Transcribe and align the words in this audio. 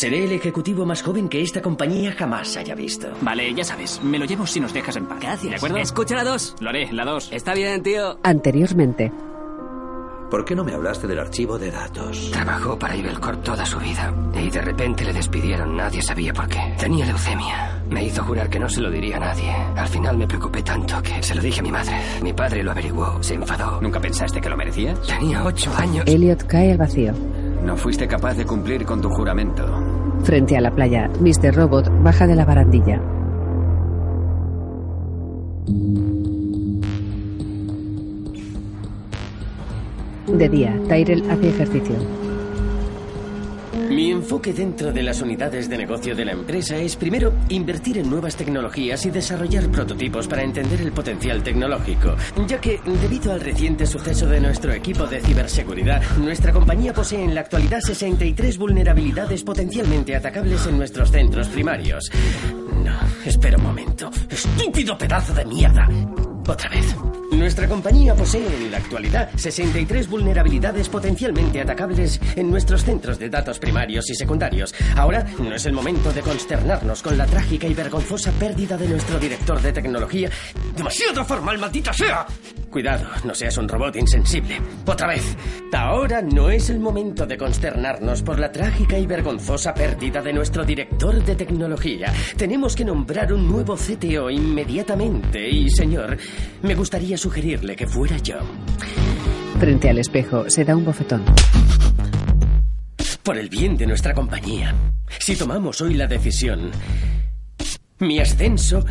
Seré 0.00 0.24
el 0.24 0.32
ejecutivo 0.32 0.86
más 0.86 1.02
joven 1.02 1.28
que 1.28 1.42
esta 1.42 1.60
compañía 1.60 2.12
jamás 2.12 2.56
haya 2.56 2.74
visto. 2.74 3.08
Vale, 3.20 3.52
ya 3.52 3.62
sabes, 3.64 4.02
me 4.02 4.18
lo 4.18 4.24
llevo 4.24 4.46
si 4.46 4.58
nos 4.58 4.72
dejas 4.72 4.96
en 4.96 5.04
paz. 5.04 5.20
Gracias. 5.20 5.50
¿De 5.50 5.56
acuerdo? 5.56 5.76
Escucha 5.76 6.14
la 6.16 6.24
dos. 6.24 6.56
Lo 6.58 6.70
haré, 6.70 6.90
la 6.90 7.04
dos. 7.04 7.28
Está 7.30 7.52
bien, 7.52 7.82
tío. 7.82 8.18
Anteriormente. 8.22 9.12
¿Por 10.30 10.46
qué 10.46 10.54
no 10.56 10.64
me 10.64 10.72
hablaste 10.72 11.06
del 11.06 11.18
archivo 11.18 11.58
de 11.58 11.70
datos? 11.70 12.30
Trabajó 12.30 12.78
para 12.78 12.96
Ibelcorp 12.96 13.42
toda 13.42 13.66
su 13.66 13.78
vida 13.78 14.14
y 14.42 14.48
de 14.48 14.62
repente 14.62 15.04
le 15.04 15.12
despidieron. 15.12 15.76
Nadie 15.76 16.00
sabía 16.00 16.32
por 16.32 16.48
qué. 16.48 16.74
Tenía 16.78 17.04
leucemia. 17.04 17.82
Me 17.90 18.02
hizo 18.02 18.24
jurar 18.24 18.48
que 18.48 18.58
no 18.58 18.70
se 18.70 18.80
lo 18.80 18.90
diría 18.90 19.18
a 19.18 19.20
nadie. 19.20 19.52
Al 19.52 19.88
final 19.88 20.16
me 20.16 20.26
preocupé 20.26 20.62
tanto 20.62 21.02
que 21.02 21.22
se 21.22 21.34
lo 21.34 21.42
dije 21.42 21.60
a 21.60 21.62
mi 21.62 21.72
madre. 21.72 22.00
Mi 22.22 22.32
padre 22.32 22.62
lo 22.62 22.70
averiguó, 22.70 23.22
se 23.22 23.34
enfadó. 23.34 23.82
¿Nunca 23.82 24.00
pensaste 24.00 24.40
que 24.40 24.48
lo 24.48 24.56
merecías? 24.56 24.98
Tenía 25.02 25.44
ocho 25.44 25.70
años. 25.76 26.06
Elliot 26.06 26.46
cae 26.46 26.72
al 26.72 26.78
vacío. 26.78 27.12
No 27.64 27.76
fuiste 27.76 28.08
capaz 28.08 28.34
de 28.34 28.44
cumplir 28.44 28.84
con 28.84 29.00
tu 29.00 29.08
juramento. 29.10 29.64
Frente 30.24 30.56
a 30.56 30.60
la 30.60 30.70
playa, 30.70 31.10
Mr. 31.20 31.54
Robot 31.54 31.90
baja 32.02 32.26
de 32.26 32.34
la 32.34 32.44
barandilla. 32.44 33.00
De 40.26 40.48
día, 40.48 40.74
Tyrell 40.88 41.30
hace 41.30 41.48
ejercicio. 41.48 42.19
Mi 43.90 44.12
enfoque 44.12 44.52
dentro 44.52 44.92
de 44.92 45.02
las 45.02 45.20
unidades 45.20 45.68
de 45.68 45.76
negocio 45.76 46.14
de 46.14 46.24
la 46.24 46.30
empresa 46.30 46.76
es 46.76 46.94
primero 46.94 47.32
invertir 47.48 47.98
en 47.98 48.08
nuevas 48.08 48.36
tecnologías 48.36 49.04
y 49.04 49.10
desarrollar 49.10 49.68
prototipos 49.68 50.28
para 50.28 50.44
entender 50.44 50.80
el 50.80 50.92
potencial 50.92 51.42
tecnológico, 51.42 52.14
ya 52.46 52.60
que 52.60 52.80
debido 53.02 53.32
al 53.32 53.40
reciente 53.40 53.86
suceso 53.86 54.26
de 54.26 54.40
nuestro 54.40 54.72
equipo 54.72 55.08
de 55.08 55.20
ciberseguridad, 55.20 56.02
nuestra 56.18 56.52
compañía 56.52 56.94
posee 56.94 57.24
en 57.24 57.34
la 57.34 57.40
actualidad 57.40 57.80
63 57.80 58.58
vulnerabilidades 58.58 59.42
potencialmente 59.42 60.14
atacables 60.14 60.64
en 60.68 60.78
nuestros 60.78 61.10
centros 61.10 61.48
primarios. 61.48 62.12
No, 62.84 62.96
espera 63.26 63.56
un 63.56 63.64
momento. 63.64 64.08
Estúpido 64.30 64.96
pedazo 64.96 65.34
de 65.34 65.44
mierda. 65.44 65.88
Otra 66.46 66.68
vez. 66.68 66.96
Nuestra 67.32 67.68
compañía 67.68 68.14
posee 68.14 68.46
en 68.46 68.70
la 68.70 68.78
actualidad 68.78 69.30
63 69.36 70.08
vulnerabilidades 70.08 70.88
potencialmente 70.88 71.60
atacables 71.60 72.20
en 72.34 72.50
nuestros 72.50 72.84
centros 72.84 73.18
de 73.18 73.30
datos 73.30 73.58
primarios 73.58 74.10
y 74.10 74.14
secundarios. 74.14 74.74
Ahora 74.96 75.24
no 75.38 75.54
es 75.54 75.64
el 75.64 75.72
momento 75.72 76.12
de 76.12 76.22
consternarnos 76.22 77.02
con 77.02 77.16
la 77.16 77.26
trágica 77.26 77.66
y 77.66 77.74
vergonzosa 77.74 78.32
pérdida 78.32 78.76
de 78.76 78.88
nuestro 78.88 79.18
director 79.18 79.60
de 79.60 79.72
tecnología. 79.72 80.28
¡Demasiado 80.76 81.24
formal, 81.24 81.58
maldita 81.58 81.92
sea! 81.92 82.26
Cuidado, 82.70 83.08
no 83.24 83.34
seas 83.34 83.58
un 83.58 83.68
robot 83.68 83.96
insensible. 83.96 84.60
Otra 84.86 85.08
vez. 85.08 85.36
Ahora 85.72 86.22
no 86.22 86.50
es 86.50 86.70
el 86.70 86.78
momento 86.78 87.26
de 87.26 87.36
consternarnos 87.36 88.22
por 88.22 88.38
la 88.38 88.52
trágica 88.52 88.96
y 88.96 89.06
vergonzosa 89.06 89.74
pérdida 89.74 90.22
de 90.22 90.32
nuestro 90.32 90.64
director 90.64 91.24
de 91.24 91.34
tecnología. 91.34 92.12
Tenemos 92.36 92.76
que 92.76 92.84
nombrar 92.84 93.32
un 93.32 93.48
nuevo 93.48 93.76
CTO 93.76 94.30
inmediatamente 94.30 95.48
y, 95.48 95.68
señor, 95.68 96.16
me 96.62 96.74
gustaría 96.74 97.16
sugerirle 97.16 97.76
que 97.76 97.86
fuera 97.86 98.16
yo. 98.18 98.38
Frente 99.58 99.90
al 99.90 99.98
espejo, 99.98 100.48
se 100.48 100.64
da 100.64 100.76
un 100.76 100.84
bofetón. 100.84 101.24
Por 103.22 103.36
el 103.38 103.48
bien 103.48 103.76
de 103.76 103.86
nuestra 103.86 104.14
compañía, 104.14 104.74
si 105.18 105.36
tomamos 105.36 105.80
hoy 105.80 105.94
la 105.94 106.06
decisión, 106.06 106.70
mi 107.98 108.18
ascenso... 108.18 108.84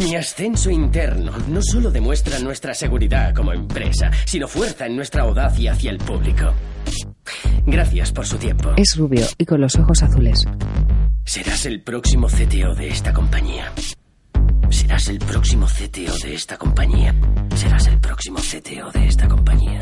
Mi 0.00 0.14
ascenso 0.14 0.70
interno 0.70 1.32
no 1.48 1.62
solo 1.62 1.90
demuestra 1.90 2.38
nuestra 2.38 2.74
seguridad 2.74 3.34
como 3.34 3.54
empresa, 3.54 4.10
sino 4.26 4.46
fuerza 4.46 4.86
en 4.86 4.94
nuestra 4.94 5.22
audacia 5.22 5.72
hacia 5.72 5.90
el 5.90 5.96
público. 5.96 6.52
Gracias 7.64 8.12
por 8.12 8.26
su 8.26 8.36
tiempo. 8.36 8.72
Es 8.76 8.94
rubio 8.96 9.24
y 9.38 9.46
con 9.46 9.60
los 9.60 9.74
ojos 9.76 10.02
azules. 10.02 10.46
Serás 11.26 11.66
el 11.66 11.82
próximo 11.82 12.28
CTO 12.28 12.72
de 12.76 12.86
esta 12.86 13.12
compañía. 13.12 13.72
Serás 14.70 15.08
el 15.08 15.18
próximo 15.18 15.66
CTO 15.66 16.16
de 16.22 16.34
esta 16.34 16.56
compañía. 16.56 17.12
Serás 17.56 17.88
el 17.88 17.98
próximo 17.98 18.38
CTO 18.38 18.92
de 18.92 19.08
esta 19.08 19.26
compañía. 19.26 19.80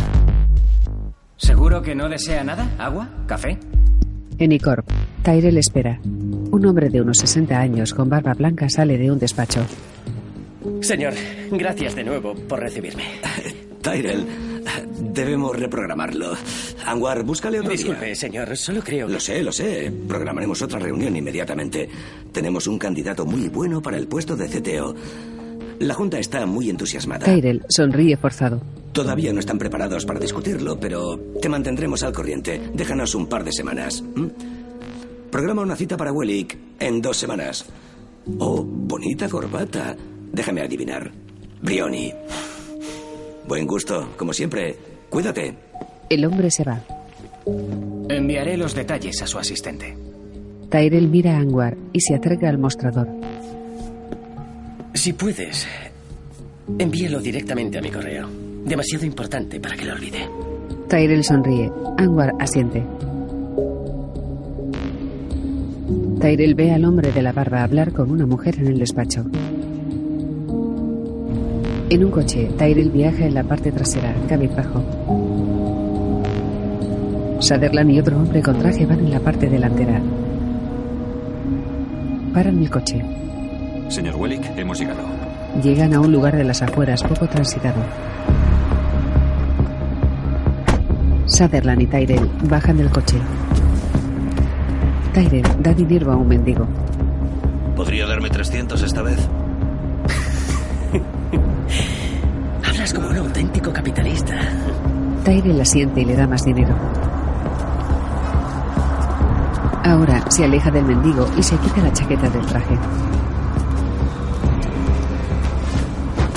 ¿Seguro 1.36 1.82
que 1.82 1.94
no 1.94 2.08
desea 2.08 2.42
nada? 2.44 2.66
¿Agua? 2.78 3.10
¿Café? 3.26 3.58
En 4.38 4.52
Icorp, 4.52 4.88
Tyrell 5.22 5.58
espera. 5.58 6.00
Un 6.02 6.64
hombre 6.64 6.88
de 6.88 7.02
unos 7.02 7.18
60 7.18 7.60
años 7.60 7.92
con 7.92 8.08
barba 8.08 8.32
blanca 8.32 8.70
sale 8.70 8.96
de 8.96 9.10
un 9.10 9.18
despacho. 9.18 9.66
Señor, 10.80 11.12
gracias 11.50 11.94
de 11.94 12.04
nuevo 12.04 12.34
por 12.34 12.58
recibirme. 12.60 13.04
Tyrell, 13.82 14.53
debemos 15.14 15.56
reprogramarlo. 15.58 16.34
Anwar, 16.84 17.22
búscale 17.22 17.60
otro 17.60 17.70
Disculpe, 17.70 18.06
día. 18.06 18.14
señor, 18.14 18.56
solo 18.56 18.82
creo 18.82 19.08
Lo 19.08 19.20
sé, 19.20 19.42
lo 19.42 19.52
sé. 19.52 19.92
Programaremos 20.08 20.60
otra 20.62 20.78
reunión 20.78 21.16
inmediatamente. 21.16 21.88
Tenemos 22.32 22.66
un 22.66 22.78
candidato 22.78 23.24
muy 23.24 23.48
bueno 23.48 23.80
para 23.80 23.96
el 23.96 24.06
puesto 24.08 24.36
de 24.36 24.48
CTO. 24.48 24.94
La 25.80 25.94
Junta 25.94 26.18
está 26.18 26.44
muy 26.46 26.70
entusiasmada. 26.70 27.24
Tyrell 27.26 27.62
sonríe 27.68 28.16
forzado. 28.16 28.60
Todavía 28.92 29.32
no 29.32 29.40
están 29.40 29.58
preparados 29.58 30.04
para 30.06 30.20
discutirlo, 30.20 30.78
pero 30.78 31.18
te 31.40 31.48
mantendremos 31.48 32.02
al 32.04 32.12
corriente. 32.12 32.60
Déjanos 32.74 33.14
un 33.14 33.26
par 33.26 33.42
de 33.44 33.52
semanas. 33.52 34.04
Programa 35.30 35.62
una 35.62 35.74
cita 35.74 35.96
para 35.96 36.12
Wellick 36.12 36.56
en 36.78 37.02
dos 37.02 37.16
semanas. 37.16 37.66
Oh, 38.38 38.62
bonita 38.64 39.28
corbata. 39.28 39.96
Déjame 40.32 40.62
adivinar. 40.62 41.10
Brioni. 41.60 42.12
Buen 43.48 43.66
gusto, 43.66 44.10
como 44.16 44.32
siempre. 44.32 44.93
Cuídate. 45.14 45.54
El 46.10 46.24
hombre 46.24 46.50
se 46.50 46.64
va. 46.64 46.80
Enviaré 48.08 48.56
los 48.56 48.74
detalles 48.74 49.22
a 49.22 49.28
su 49.28 49.38
asistente. 49.38 49.96
Tyrell 50.68 51.08
mira 51.08 51.36
a 51.36 51.38
Anwar 51.38 51.76
y 51.92 52.00
se 52.00 52.16
acerca 52.16 52.48
al 52.48 52.58
mostrador. 52.58 53.06
Si 54.92 55.12
puedes, 55.12 55.68
envíelo 56.80 57.20
directamente 57.20 57.78
a 57.78 57.80
mi 57.80 57.92
correo. 57.92 58.28
Demasiado 58.64 59.06
importante 59.06 59.60
para 59.60 59.76
que 59.76 59.84
lo 59.84 59.92
olvide. 59.92 60.28
Tyrell 60.88 61.22
sonríe. 61.22 61.70
Anwar 61.96 62.32
asiente. 62.40 62.82
Tyrell 66.20 66.56
ve 66.56 66.72
al 66.72 66.84
hombre 66.84 67.12
de 67.12 67.22
la 67.22 67.30
barba 67.30 67.62
hablar 67.62 67.92
con 67.92 68.10
una 68.10 68.26
mujer 68.26 68.56
en 68.58 68.66
el 68.66 68.80
despacho. 68.80 69.24
En 71.88 72.04
un 72.04 72.10
coche, 72.10 72.50
Tyrell 72.58 72.90
viaja 72.90 73.26
en 73.26 73.34
la 73.34 73.44
parte 73.44 73.70
trasera, 73.70 74.12
cabizbajo. 74.28 74.82
Sutherland 77.40 77.90
y 77.90 78.00
otro 78.00 78.16
hombre 78.16 78.42
con 78.42 78.58
traje 78.58 78.86
van 78.86 79.00
en 79.00 79.10
la 79.10 79.20
parte 79.20 79.48
delantera. 79.48 80.00
Paran 82.32 82.58
el 82.58 82.70
coche. 82.70 83.04
Señor 83.88 84.16
Wellick, 84.16 84.44
hemos 84.56 84.78
llegado. 84.78 85.02
Llegan 85.62 85.94
a 85.94 86.00
un 86.00 86.10
lugar 86.10 86.36
de 86.36 86.44
las 86.44 86.62
afueras 86.62 87.02
poco 87.02 87.26
transitado. 87.28 87.80
Sutherland 91.26 91.82
y 91.82 91.86
Tyrell 91.86 92.28
bajan 92.48 92.76
del 92.76 92.90
coche. 92.90 93.16
Tyrell 95.12 95.46
da 95.60 95.72
dinero 95.72 96.12
a 96.12 96.16
un 96.16 96.28
mendigo. 96.28 96.66
¿Podría 97.76 98.06
darme 98.06 98.30
300 98.30 98.82
esta 98.82 99.02
vez? 99.02 99.18
Hablas 102.68 102.94
como 102.94 103.08
un 103.08 103.16
auténtico 103.16 103.72
capitalista. 103.72 104.34
Tyrell 105.24 105.60
asiente 105.60 106.00
y 106.02 106.04
le 106.04 106.16
da 106.16 106.26
más 106.26 106.44
dinero. 106.44 106.74
Ahora 109.84 110.24
se 110.30 110.44
aleja 110.44 110.70
del 110.70 110.86
mendigo 110.86 111.28
y 111.36 111.42
se 111.42 111.58
quita 111.58 111.82
la 111.82 111.92
chaqueta 111.92 112.30
del 112.30 112.46
traje. 112.46 112.78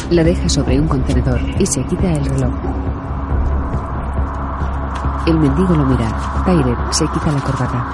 La 0.09 0.21
deja 0.21 0.49
sobre 0.49 0.77
un 0.77 0.87
contenedor 0.89 1.39
y 1.57 1.65
se 1.65 1.81
quita 1.85 2.11
el 2.11 2.25
reloj. 2.25 2.53
El 5.27 5.39
mendigo 5.39 5.73
lo 5.75 5.85
mira. 5.85 6.43
Tyrell 6.45 6.77
se 6.91 7.07
quita 7.07 7.31
la 7.31 7.39
corbata. 7.39 7.85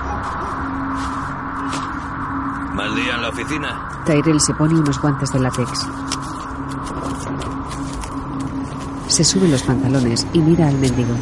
¿Mal 2.74 2.96
día 2.96 3.14
en 3.14 3.22
la 3.22 3.30
oficina? 3.30 3.90
Tyrell 4.08 4.40
se 4.40 4.56
pone 4.56 4.74
unos 4.74 5.00
guantes 5.00 5.32
de 5.34 5.40
látex. 5.40 5.88
Se 9.08 9.24
sube 9.24 9.48
los 9.48 9.62
pantalones 9.62 10.26
y 10.34 10.40
mira 10.40 10.68
al 10.68 10.80
mendigo. 10.80 11.14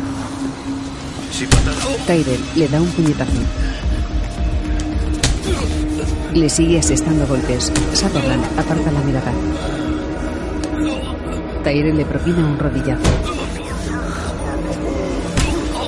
Sí. 1.31 1.45
Tyrell 2.07 2.45
le 2.55 2.67
da 2.69 2.79
un 2.79 2.87
puñetazo. 2.91 3.70
Le 6.33 6.49
sigue 6.49 6.79
asestando 6.79 7.27
golpes. 7.27 7.71
Sutherland 7.93 8.43
aparta 8.57 8.89
la 8.89 9.01
mirada. 9.01 9.33
Tyrell 11.63 11.97
le 11.97 12.05
propina 12.05 12.39
un 12.39 12.57
rodillazo. 12.57 13.11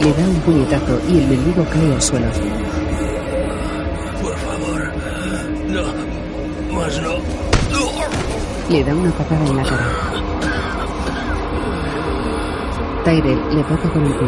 Le 0.01 0.13
da 0.13 0.27
un 0.27 0.35
puñetazo 0.41 0.99
y 1.09 1.19
el 1.19 1.27
mendigo 1.27 1.65
cae 1.71 1.93
al 1.93 2.01
suelo. 2.01 2.27
Por 4.21 4.35
favor. 4.37 4.91
No. 5.69 5.83
Más 6.75 7.01
no. 7.01 7.13
Le 8.69 8.83
da 8.83 8.95
una 8.95 9.11
patada 9.11 9.45
en 9.45 9.55
la 9.55 9.63
cara. 9.63 9.87
Tyrell 13.05 13.39
le 13.55 13.63
toca 13.63 13.89
con 13.89 14.05
el 14.05 14.13
pie. 14.13 14.27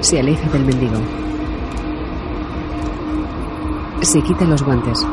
Se 0.00 0.20
aleja 0.20 0.48
del 0.50 0.64
mendigo. 0.66 1.27
Se 4.02 4.22
quita 4.22 4.44
los 4.44 4.62
guantes. 4.62 5.04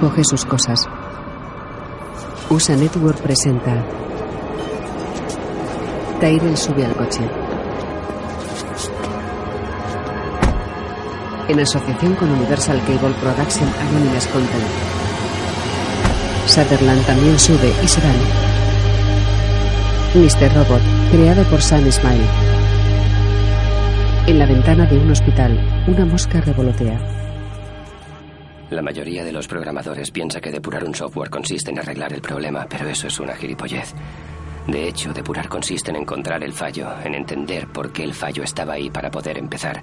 Coge 0.00 0.22
sus 0.24 0.44
cosas. 0.44 0.88
USA 2.48 2.76
Network 2.76 3.18
presenta. 3.20 3.84
Tyrell 6.20 6.56
sube 6.56 6.86
al 6.86 6.94
coche. 6.94 7.28
En 11.48 11.60
asociación 11.60 12.14
con 12.14 12.30
Universal 12.30 12.80
Cable 12.86 13.14
Production 13.20 13.68
Anonymous 13.80 14.26
Content. 14.28 14.64
Sutherland 16.46 17.04
también 17.04 17.38
sube 17.38 17.72
y 17.82 17.88
se 17.88 18.00
van. 18.00 18.16
Mr. 20.14 20.54
Robot, 20.54 20.82
creado 21.10 21.42
por 21.44 21.60
Sam 21.60 21.90
Smile. 21.90 22.47
En 24.28 24.38
la 24.38 24.44
ventana 24.44 24.84
de 24.84 24.98
un 24.98 25.10
hospital, 25.10 25.58
una 25.86 26.04
mosca 26.04 26.42
revolotea. 26.42 27.00
La 28.68 28.82
mayoría 28.82 29.24
de 29.24 29.32
los 29.32 29.48
programadores 29.48 30.10
piensa 30.10 30.38
que 30.38 30.50
depurar 30.50 30.84
un 30.84 30.94
software 30.94 31.30
consiste 31.30 31.70
en 31.70 31.78
arreglar 31.78 32.12
el 32.12 32.20
problema, 32.20 32.66
pero 32.68 32.90
eso 32.90 33.06
es 33.06 33.18
una 33.20 33.34
gilipollez. 33.34 33.94
De 34.66 34.86
hecho, 34.86 35.14
depurar 35.14 35.48
consiste 35.48 35.92
en 35.92 35.96
encontrar 35.96 36.44
el 36.44 36.52
fallo, 36.52 36.90
en 37.02 37.14
entender 37.14 37.68
por 37.68 37.90
qué 37.90 38.04
el 38.04 38.12
fallo 38.12 38.42
estaba 38.42 38.74
ahí 38.74 38.90
para 38.90 39.10
poder 39.10 39.38
empezar, 39.38 39.82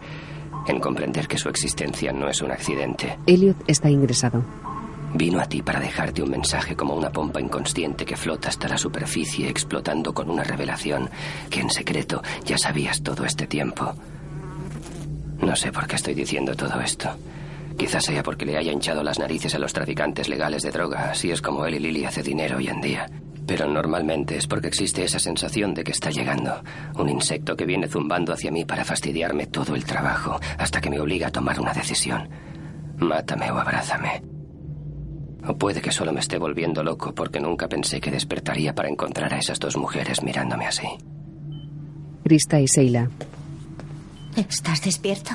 en 0.67 0.79
comprender 0.79 1.27
que 1.27 1.39
su 1.39 1.49
existencia 1.49 2.13
no 2.13 2.29
es 2.29 2.43
un 2.43 2.51
accidente. 2.51 3.17
Elliot 3.25 3.57
está 3.65 3.89
ingresado. 3.89 4.45
Vino 5.15 5.39
a 5.39 5.47
ti 5.47 5.63
para 5.63 5.79
dejarte 5.79 6.21
un 6.21 6.29
mensaje 6.29 6.75
como 6.75 6.93
una 6.93 7.11
pompa 7.11 7.41
inconsciente 7.41 8.05
que 8.05 8.15
flota 8.15 8.49
hasta 8.49 8.67
la 8.67 8.77
superficie 8.77 9.49
explotando 9.49 10.13
con 10.13 10.29
una 10.29 10.43
revelación 10.43 11.09
que 11.49 11.61
en 11.61 11.71
secreto 11.71 12.21
ya 12.45 12.59
sabías 12.59 13.01
todo 13.01 13.25
este 13.25 13.47
tiempo. 13.47 13.95
No 15.41 15.55
sé 15.55 15.71
por 15.71 15.87
qué 15.87 15.95
estoy 15.95 16.13
diciendo 16.13 16.55
todo 16.55 16.79
esto. 16.81 17.09
Quizás 17.77 18.05
sea 18.05 18.23
porque 18.23 18.45
le 18.45 18.57
haya 18.57 18.71
hinchado 18.71 19.03
las 19.03 19.19
narices 19.19 19.53
a 19.53 19.59
los 19.59 19.73
traficantes 19.73 20.29
legales 20.29 20.63
de 20.63 20.71
droga, 20.71 21.11
así 21.11 21.31
es 21.31 21.41
como 21.41 21.65
él 21.65 21.75
y 21.75 21.79
Lily 21.79 22.05
hace 22.05 22.23
dinero 22.23 22.57
hoy 22.57 22.67
en 22.67 22.81
día. 22.81 23.09
Pero 23.45 23.67
normalmente 23.67 24.37
es 24.37 24.47
porque 24.47 24.67
existe 24.67 25.03
esa 25.03 25.19
sensación 25.19 25.73
de 25.73 25.83
que 25.83 25.91
está 25.91 26.09
llegando. 26.09 26.63
Un 26.97 27.09
insecto 27.09 27.55
que 27.55 27.65
viene 27.65 27.87
zumbando 27.87 28.33
hacia 28.33 28.49
mí 28.49 28.65
para 28.65 28.85
fastidiarme 28.85 29.45
todo 29.47 29.75
el 29.75 29.85
trabajo, 29.85 30.39
hasta 30.57 30.81
que 30.81 30.89
me 30.89 30.99
obliga 30.99 31.27
a 31.27 31.31
tomar 31.31 31.59
una 31.59 31.73
decisión. 31.73 32.27
Mátame 32.97 33.51
o 33.51 33.57
abrázame. 33.59 34.23
O 35.47 35.55
puede 35.57 35.81
que 35.81 35.91
solo 35.91 36.11
me 36.11 36.21
esté 36.21 36.39
volviendo 36.39 36.81
loco 36.81 37.13
porque 37.13 37.39
nunca 37.39 37.67
pensé 37.67 38.01
que 38.01 38.09
despertaría 38.09 38.73
para 38.73 38.89
encontrar 38.89 39.33
a 39.33 39.37
esas 39.37 39.59
dos 39.59 39.77
mujeres 39.77 40.23
mirándome 40.23 40.65
así. 40.65 40.87
Krista 42.23 42.59
y 42.59 42.67
Seila. 42.67 43.09
¿Estás 44.35 44.81
despierto? 44.81 45.31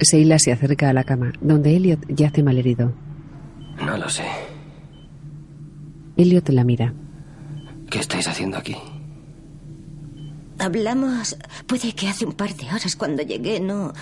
Seila 0.00 0.38
se 0.38 0.52
acerca 0.52 0.88
a 0.88 0.92
la 0.92 1.04
cama, 1.04 1.32
donde 1.40 1.76
Elliot 1.76 2.06
yace 2.08 2.42
malherido. 2.42 2.92
No 3.84 3.96
lo 3.98 4.08
sé. 4.08 4.24
Elliot 6.16 6.48
la 6.50 6.64
mira. 6.64 6.94
¿Qué 7.90 7.98
estáis 7.98 8.26
haciendo 8.28 8.56
aquí? 8.56 8.76
Hablamos, 10.58 11.36
puede 11.66 11.94
que 11.94 12.08
hace 12.08 12.24
un 12.26 12.32
par 12.32 12.54
de 12.54 12.66
horas 12.66 12.96
cuando 12.96 13.22
llegué, 13.22 13.60
¿no? 13.60 13.92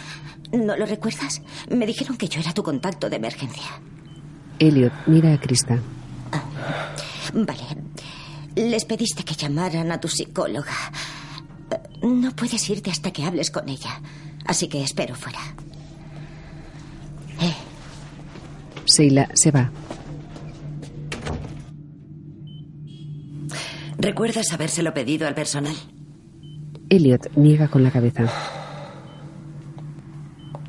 ¿No 0.53 0.77
lo 0.77 0.87
recuerdas? 0.87 1.43
Me 1.71 1.87
dijeron 1.87 2.17
que 2.17 2.29
yo 2.29 2.41
era 2.41 2.53
tu 2.53 2.63
contacto 2.63 3.09
de 3.09 3.17
emergencia. 3.17 3.81
Elliot 4.59 4.93
mira 5.07 5.33
a 5.33 5.39
Krista. 5.41 5.79
Vale. 7.33 7.63
Les 8.57 8.85
pediste 8.85 9.23
que 9.25 9.35
llamaran 9.35 9.93
a 9.93 10.01
tu 10.01 10.09
psicóloga. 10.09 10.73
No 12.03 12.31
puedes 12.35 12.69
irte 12.71 12.91
hasta 12.91 13.11
que 13.11 13.25
hables 13.25 13.51
con 13.51 13.69
ella. 13.69 14.01
Así 14.47 14.69
que 14.69 14.83
espero 14.83 15.15
fuera. 15.15 15.41
Eh, 17.41 17.55
Seila 18.85 19.29
se 19.35 19.51
va. 19.51 19.71
¿Recuerdas 23.99 24.53
habérselo 24.53 24.95
pedido 24.95 25.27
al 25.27 25.35
personal? 25.35 25.75
Elliot 26.89 27.31
niega 27.37 27.69
con 27.69 27.83
la 27.83 27.91
cabeza. 27.91 28.27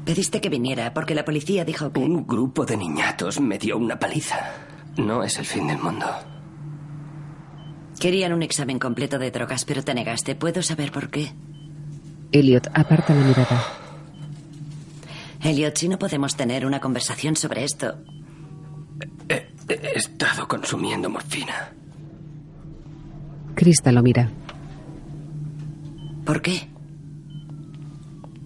Pediste 0.03 0.41
que 0.41 0.49
viniera 0.49 0.93
porque 0.93 1.13
la 1.13 1.23
policía 1.23 1.63
dijo 1.63 1.93
que... 1.93 1.99
Un 1.99 2.25
grupo 2.25 2.65
de 2.65 2.75
niñatos 2.75 3.39
me 3.39 3.59
dio 3.59 3.77
una 3.77 3.99
paliza. 3.99 4.37
No 4.97 5.23
es 5.23 5.37
el 5.37 5.45
fin 5.45 5.67
del 5.67 5.77
mundo. 5.77 6.07
Querían 7.99 8.31
un 8.33 8.43
examen 8.43 8.79
completo 8.79 9.19
de 9.19 9.29
drogas, 9.29 9.65
pero 9.65 9.83
te 9.83 9.93
negaste. 9.93 10.35
¿Puedo 10.35 10.61
saber 10.63 10.91
por 10.91 11.09
qué? 11.09 11.31
Elliot 12.31 12.67
aparta 12.73 13.13
la 13.13 13.25
mirada. 13.25 13.61
Elliot, 15.41 15.75
si 15.77 15.89
no 15.89 15.99
podemos 15.99 16.35
tener 16.35 16.65
una 16.65 16.79
conversación 16.79 17.35
sobre 17.35 17.63
esto. 17.63 17.95
He, 19.27 19.47
he 19.67 19.97
estado 19.97 20.47
consumiendo 20.47 21.09
morfina. 21.09 21.73
Krista 23.55 23.91
lo 23.91 24.01
mira. 24.01 24.29
¿Por 26.25 26.41
qué? 26.41 26.69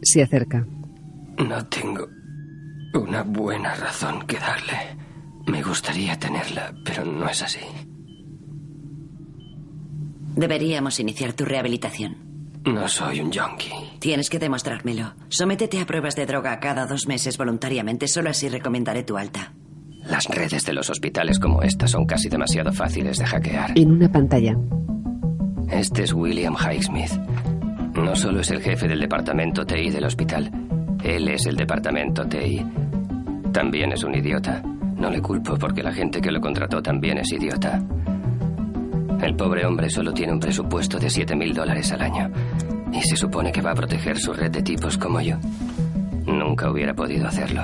Se 0.01 0.23
acerca. 0.23 0.65
No 1.38 1.65
tengo 1.67 2.07
una 2.94 3.23
buena 3.23 3.75
razón 3.75 4.25
que 4.25 4.39
darle. 4.39 4.97
Me 5.47 5.61
gustaría 5.61 6.17
tenerla, 6.17 6.73
pero 6.85 7.05
no 7.05 7.27
es 7.29 7.41
así. 7.44 7.59
Deberíamos 10.35 11.00
iniciar 11.00 11.33
tu 11.33 11.45
rehabilitación. 11.45 12.18
No 12.65 12.88
soy 12.88 13.19
un 13.19 13.31
junkie. 13.31 13.71
Tienes 14.00 14.30
que 14.30 14.39
demostrármelo. 14.39 15.13
Sométete 15.29 15.81
a 15.81 15.86
pruebas 15.86 16.15
de 16.15 16.25
droga 16.25 16.60
cada 16.60 16.86
dos 16.86 17.08
meses 17.08 17.38
voluntariamente. 17.38 18.08
Solo 18.08 18.29
así 18.29 18.48
recomendaré 18.48 19.03
tu 19.03 19.17
alta. 19.17 19.53
Las 20.05 20.27
redes 20.27 20.63
de 20.65 20.74
los 20.74 20.89
hospitales 20.89 21.39
como 21.39 21.62
esta 21.62 21.88
son 21.88 22.05
casi 22.05 22.29
demasiado 22.29 22.72
fáciles 22.72 23.17
de 23.17 23.25
hackear. 23.25 23.77
En 23.77 23.91
una 23.91 24.12
pantalla. 24.12 24.58
Este 25.69 26.03
es 26.03 26.13
William 26.13 26.55
Highsmith. 26.55 27.12
No 27.96 28.15
solo 28.15 28.41
es 28.41 28.50
el 28.51 28.62
jefe 28.62 28.88
del 28.88 29.00
departamento 29.00 29.65
TI 29.65 29.89
del 29.91 30.05
hospital, 30.05 30.51
él 31.03 31.27
es 31.27 31.46
el 31.46 31.55
departamento 31.55 32.25
TI. 32.25 32.65
También 33.51 33.91
es 33.91 34.03
un 34.03 34.15
idiota. 34.15 34.62
No 34.98 35.10
le 35.10 35.22
culpo 35.22 35.58
porque 35.58 35.84
la 35.84 35.93
gente 35.93 36.22
que 36.22 36.31
lo 36.31 36.41
contrató 36.41 36.81
también 36.81 37.17
es 37.19 37.31
idiota. 37.31 37.81
El 39.24 39.36
pobre 39.38 39.65
hombre 39.65 39.89
solo 39.89 40.12
tiene 40.12 40.34
un 40.34 40.39
presupuesto 40.39 41.00
de 41.00 41.10
7 41.10 41.34
mil 41.34 41.53
dólares 41.53 41.89
al 41.94 42.01
año 42.01 42.30
y 42.92 43.01
se 43.01 43.15
supone 43.15 43.53
que 43.53 43.62
va 43.62 43.72
a 43.72 43.75
proteger 43.75 44.20
su 44.20 44.34
red 44.34 44.51
de 44.51 44.62
tipos 44.62 44.98
como 44.98 45.22
yo. 45.22 45.38
Nunca 46.25 46.70
hubiera 46.70 46.94
podido 46.94 47.25
hacerlo. 47.25 47.63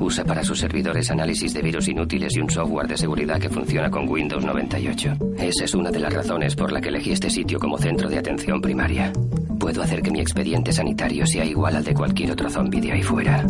Usa 0.00 0.24
para 0.24 0.42
sus 0.42 0.58
servidores 0.58 1.10
análisis 1.10 1.52
de 1.52 1.60
virus 1.60 1.88
inútiles 1.88 2.34
y 2.34 2.40
un 2.40 2.48
software 2.48 2.88
de 2.88 2.96
seguridad 2.96 3.38
que 3.38 3.50
funciona 3.50 3.90
con 3.90 4.08
Windows 4.08 4.44
98. 4.44 5.12
Esa 5.38 5.64
es 5.66 5.74
una 5.74 5.90
de 5.90 6.00
las 6.00 6.14
razones 6.14 6.56
por 6.56 6.72
la 6.72 6.80
que 6.80 6.88
elegí 6.88 7.12
este 7.12 7.28
sitio 7.28 7.58
como 7.58 7.76
centro 7.76 8.08
de 8.08 8.18
atención 8.18 8.62
primaria. 8.62 9.12
Puedo 9.60 9.82
hacer 9.82 10.00
que 10.00 10.10
mi 10.10 10.20
expediente 10.20 10.72
sanitario 10.72 11.26
sea 11.26 11.44
igual 11.44 11.76
al 11.76 11.84
de 11.84 11.92
cualquier 11.92 12.30
otro 12.30 12.48
zombie 12.48 12.80
de 12.80 12.92
ahí 12.92 13.02
fuera. 13.02 13.44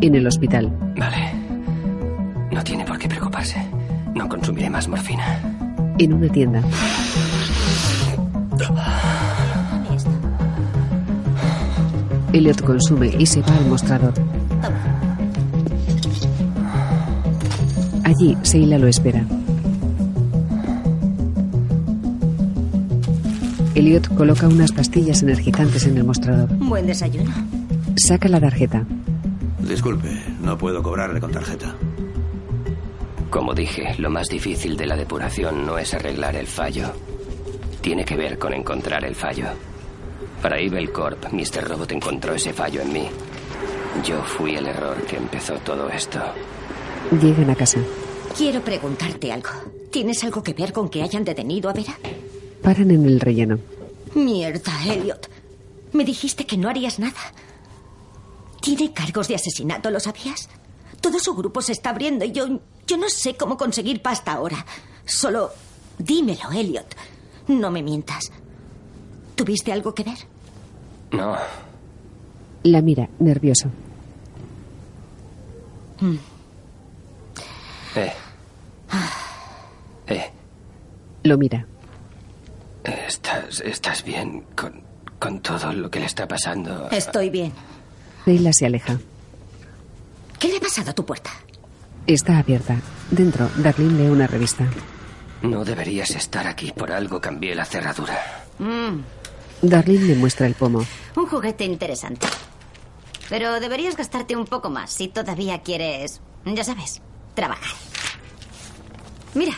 En 0.00 0.14
el 0.14 0.26
hospital. 0.26 0.76
Vale. 0.96 1.32
No 2.50 2.64
tiene 2.64 2.84
por 2.84 2.98
qué 2.98 3.08
preocuparse. 3.08 3.64
No 4.12 4.28
consumiré 4.28 4.68
más 4.68 4.88
morfina. 4.88 5.63
En 5.98 6.12
una 6.12 6.28
tienda. 6.28 6.62
Elliot 12.32 12.62
consume 12.62 13.14
y 13.16 13.26
se 13.26 13.40
va 13.42 13.56
al 13.56 13.66
mostrador. 13.66 14.12
Allí, 18.02 18.36
Seila 18.42 18.78
lo 18.78 18.88
espera. 18.88 19.24
Elliot 23.76 24.14
coloca 24.16 24.48
unas 24.48 24.72
pastillas 24.72 25.22
energizantes 25.22 25.86
en 25.86 25.96
el 25.96 26.04
mostrador. 26.04 26.48
Buen 26.58 26.86
desayuno. 26.86 27.30
Saca 27.96 28.28
la 28.28 28.40
tarjeta. 28.40 28.84
Disculpe, 29.68 30.10
no 30.42 30.58
puedo 30.58 30.82
cobrarle 30.82 31.20
con 31.20 31.30
tarjeta. 31.30 31.74
Como 33.34 33.52
dije, 33.52 33.96
lo 33.98 34.10
más 34.10 34.28
difícil 34.28 34.76
de 34.76 34.86
la 34.86 34.94
depuración 34.94 35.66
no 35.66 35.76
es 35.76 35.92
arreglar 35.92 36.36
el 36.36 36.46
fallo, 36.46 36.92
tiene 37.80 38.04
que 38.04 38.16
ver 38.16 38.38
con 38.38 38.54
encontrar 38.54 39.04
el 39.04 39.16
fallo. 39.16 39.46
Para 40.40 40.60
Evil 40.60 40.92
Corp, 40.92 41.32
Mr. 41.32 41.68
Robot 41.68 41.90
encontró 41.90 42.32
ese 42.34 42.52
fallo 42.52 42.82
en 42.82 42.92
mí. 42.92 43.08
Yo 44.06 44.22
fui 44.22 44.54
el 44.54 44.68
error 44.68 45.02
que 45.02 45.16
empezó 45.16 45.54
todo 45.54 45.88
esto. 45.88 46.20
Llegan 47.20 47.50
a 47.50 47.56
casa. 47.56 47.80
Quiero 48.38 48.60
preguntarte 48.60 49.32
algo. 49.32 49.50
¿Tienes 49.90 50.22
algo 50.22 50.40
que 50.40 50.52
ver 50.52 50.72
con 50.72 50.88
que 50.88 51.02
hayan 51.02 51.24
detenido 51.24 51.68
a 51.68 51.72
Vera? 51.72 51.98
Paran 52.62 52.92
en 52.92 53.04
el 53.04 53.18
relleno. 53.18 53.58
Mierda, 54.14 54.72
Elliot. 54.86 55.28
Me 55.92 56.04
dijiste 56.04 56.46
que 56.46 56.56
no 56.56 56.68
harías 56.68 57.00
nada. 57.00 57.32
Tiene 58.60 58.92
cargos 58.92 59.26
de 59.26 59.34
asesinato, 59.34 59.90
¿lo 59.90 59.98
sabías? 59.98 60.48
Todo 61.00 61.18
su 61.18 61.34
grupo 61.34 61.60
se 61.62 61.72
está 61.72 61.90
abriendo 61.90 62.24
y 62.24 62.30
yo, 62.30 62.60
yo 62.86 62.96
no 62.96 63.08
sé 63.08 63.36
cómo 63.36 63.56
conseguir 63.56 64.02
pasta 64.02 64.32
ahora. 64.32 64.64
Solo 65.04 65.50
dímelo, 65.98 66.50
Elliot. 66.52 66.94
No 67.48 67.70
me 67.70 67.82
mientas. 67.82 68.30
¿Tuviste 69.34 69.72
algo 69.72 69.94
que 69.94 70.04
ver? 70.04 70.18
No. 71.10 71.36
La 72.62 72.80
mira, 72.80 73.08
nervioso. 73.18 73.68
Mm. 76.00 76.16
Eh. 77.96 78.12
Eh. 80.06 80.30
Lo 81.22 81.38
mira. 81.38 81.66
¿Estás, 82.84 83.60
estás 83.60 84.04
bien 84.04 84.44
con, 84.56 84.82
con 85.18 85.40
todo 85.40 85.72
lo 85.72 85.90
que 85.90 86.00
le 86.00 86.06
está 86.06 86.26
pasando? 86.28 86.88
Estoy 86.90 87.30
bien. 87.30 87.52
Leila 88.26 88.52
se 88.52 88.66
aleja. 88.66 88.98
¿Qué 90.38 90.48
le 90.48 90.56
ha 90.58 90.60
pasado 90.60 90.90
a 90.90 90.94
tu 90.94 91.04
puerta? 91.04 91.30
Está 92.06 92.38
abierta. 92.38 92.76
Dentro, 93.10 93.48
Darlene 93.56 94.02
lee 94.04 94.08
una 94.10 94.26
revista. 94.26 94.66
No 95.42 95.64
deberías 95.64 96.10
estar 96.10 96.46
aquí. 96.46 96.72
Por 96.72 96.92
algo 96.92 97.20
cambié 97.20 97.54
la 97.54 97.64
cerradura. 97.64 98.14
Mm, 98.58 99.00
Darlene 99.62 100.04
le 100.06 100.14
muestra 100.16 100.46
el 100.46 100.54
pomo. 100.54 100.84
Un 101.16 101.26
juguete 101.26 101.64
interesante. 101.64 102.26
Pero 103.28 103.58
deberías 103.58 103.96
gastarte 103.96 104.36
un 104.36 104.44
poco 104.44 104.68
más 104.68 104.90
si 104.92 105.08
todavía 105.08 105.62
quieres, 105.62 106.20
ya 106.44 106.62
sabes, 106.62 107.00
trabajar. 107.34 107.72
Mira, 109.34 109.54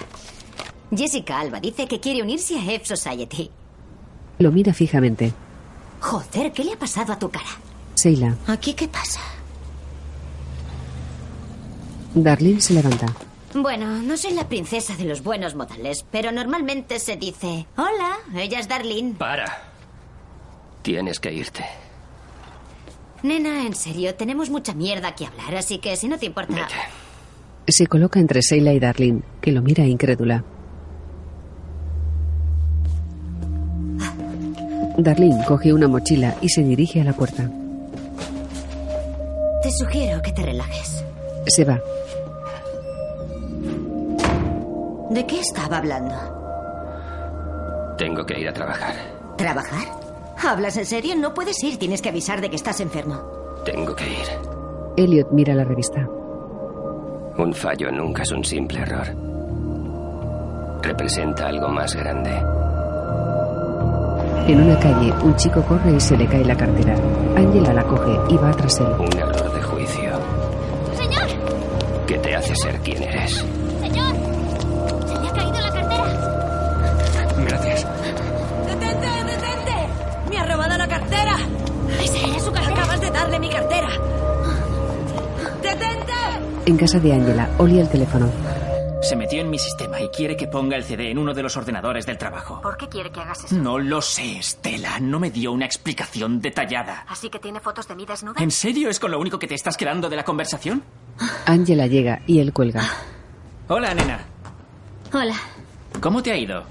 Jessica 0.94 1.40
Alba 1.40 1.58
dice 1.60 1.88
que 1.88 1.98
quiere 2.00 2.22
unirse 2.22 2.56
a 2.58 2.72
F 2.72 2.86
Society. 2.86 3.50
Lo 4.38 4.52
mira 4.52 4.72
fijamente. 4.72 5.32
Joder, 6.00 6.52
¿qué 6.52 6.62
le 6.62 6.74
ha 6.74 6.78
pasado 6.78 7.12
a 7.12 7.18
tu 7.18 7.28
cara? 7.28 7.48
Seila. 7.94 8.36
¿Aquí 8.46 8.74
qué 8.74 8.86
pasa? 8.86 9.20
Darlene 12.16 12.60
se 12.62 12.72
levanta. 12.72 13.06
Bueno, 13.54 14.02
no 14.02 14.16
soy 14.16 14.32
la 14.32 14.48
princesa 14.48 14.96
de 14.96 15.04
los 15.04 15.22
buenos 15.22 15.54
modales, 15.54 16.04
pero 16.10 16.32
normalmente 16.32 16.98
se 16.98 17.16
dice, 17.16 17.66
hola, 17.76 18.16
ella 18.34 18.58
es 18.58 18.68
Darlene. 18.68 19.14
Para. 19.14 19.46
Tienes 20.82 21.20
que 21.20 21.32
irte. 21.32 21.64
Nena, 23.22 23.66
en 23.66 23.74
serio, 23.74 24.14
tenemos 24.14 24.50
mucha 24.50 24.72
mierda 24.72 25.14
que 25.14 25.26
hablar, 25.26 25.56
así 25.56 25.78
que 25.78 25.96
si 25.96 26.08
no 26.08 26.18
te 26.18 26.26
importa... 26.26 26.68
Se 27.68 27.86
coloca 27.86 28.18
entre 28.20 28.42
Seila 28.42 28.72
y 28.72 28.78
Darlene, 28.78 29.22
que 29.40 29.52
lo 29.52 29.60
mira 29.60 29.84
incrédula. 29.84 30.42
Darlene 34.96 35.44
coge 35.44 35.72
una 35.72 35.88
mochila 35.88 36.36
y 36.40 36.48
se 36.48 36.62
dirige 36.62 37.02
a 37.02 37.04
la 37.04 37.12
puerta. 37.12 37.50
Te 39.62 39.70
sugiero 39.70 40.22
que 40.22 40.32
te 40.32 40.42
relajes. 40.42 41.04
Se 41.48 41.64
va. 41.64 41.80
¿De 45.16 45.26
qué 45.26 45.40
estaba 45.40 45.78
hablando? 45.78 46.14
Tengo 47.96 48.26
que 48.26 48.38
ir 48.38 48.50
a 48.50 48.52
trabajar. 48.52 48.94
¿Trabajar? 49.38 49.88
¿Hablas 50.46 50.76
en 50.76 50.84
serio? 50.84 51.16
No 51.16 51.32
puedes 51.32 51.64
ir. 51.64 51.78
Tienes 51.78 52.02
que 52.02 52.10
avisar 52.10 52.42
de 52.42 52.50
que 52.50 52.56
estás 52.56 52.80
enfermo. 52.80 53.22
Tengo 53.64 53.96
que 53.96 54.04
ir. 54.06 54.26
Elliot 54.98 55.30
mira 55.30 55.54
la 55.54 55.64
revista. 55.64 56.06
Un 57.38 57.54
fallo 57.54 57.90
nunca 57.90 58.24
es 58.24 58.30
un 58.30 58.44
simple 58.44 58.80
error. 58.80 59.06
Representa 60.82 61.46
algo 61.46 61.70
más 61.70 61.94
grande. 61.94 62.32
En 64.52 64.60
una 64.60 64.78
calle, 64.78 65.14
un 65.24 65.34
chico 65.36 65.62
corre 65.62 65.92
y 65.92 66.00
se 66.00 66.18
le 66.18 66.26
cae 66.26 66.44
la 66.44 66.58
cartera. 66.58 66.94
Angela 67.34 67.72
la 67.72 67.84
coge 67.84 68.20
y 68.28 68.36
va 68.36 68.50
tras 68.50 68.80
él. 68.80 68.88
Un 68.98 69.18
error 69.18 69.54
de 69.54 69.62
juicio. 69.62 70.10
¡Señor! 70.94 72.06
Que 72.06 72.18
te 72.18 72.36
hace 72.36 72.54
ser 72.54 72.78
quien 72.80 73.02
eres. 73.02 73.42
¡Señor! 73.80 74.25
Gracias. 77.46 77.86
¡Detente, 78.66 79.06
detente! 79.24 79.88
¡Me 80.28 80.38
ha 80.38 80.44
robado 80.46 80.76
la 80.76 80.88
cartera! 80.88 81.36
¡Esa 82.02 82.18
era 82.26 82.40
su 82.40 82.52
cartera! 82.52 82.76
Acabas 82.76 83.00
de 83.00 83.10
darle 83.10 83.38
mi 83.38 83.48
cartera. 83.48 83.88
¡Detente! 85.62 86.12
En 86.66 86.76
casa 86.76 86.98
de 86.98 87.12
Angela, 87.12 87.48
Oli 87.58 87.78
el 87.78 87.88
teléfono. 87.88 88.28
Se 89.02 89.14
metió 89.14 89.40
en 89.40 89.50
mi 89.50 89.58
sistema 89.58 90.00
y 90.00 90.08
quiere 90.08 90.36
que 90.36 90.48
ponga 90.48 90.76
el 90.76 90.82
CD 90.82 91.10
en 91.12 91.18
uno 91.18 91.32
de 91.32 91.42
los 91.42 91.56
ordenadores 91.56 92.06
del 92.06 92.18
trabajo. 92.18 92.60
¿Por 92.60 92.76
qué 92.76 92.88
quiere 92.88 93.12
que 93.12 93.20
hagas 93.20 93.44
eso? 93.44 93.54
No 93.54 93.78
lo 93.78 94.02
sé, 94.02 94.38
Estela. 94.38 94.98
No 94.98 95.20
me 95.20 95.30
dio 95.30 95.52
una 95.52 95.64
explicación 95.64 96.40
detallada. 96.40 97.04
¿Así 97.08 97.30
que 97.30 97.38
tiene 97.38 97.60
fotos 97.60 97.86
de 97.86 97.94
mí 97.94 98.04
desnuda? 98.04 98.42
¿En 98.42 98.50
serio 98.50 98.90
es 98.90 98.98
con 98.98 99.12
lo 99.12 99.20
único 99.20 99.38
que 99.38 99.46
te 99.46 99.54
estás 99.54 99.76
quedando 99.76 100.08
de 100.08 100.16
la 100.16 100.24
conversación? 100.24 100.82
Angela 101.44 101.86
llega 101.86 102.22
y 102.26 102.40
él 102.40 102.52
cuelga. 102.52 102.82
Hola, 103.68 103.94
nena. 103.94 104.18
Hola. 105.12 105.36
¿Cómo 106.00 106.20
te 106.22 106.32
ha 106.32 106.36
ido? 106.36 106.64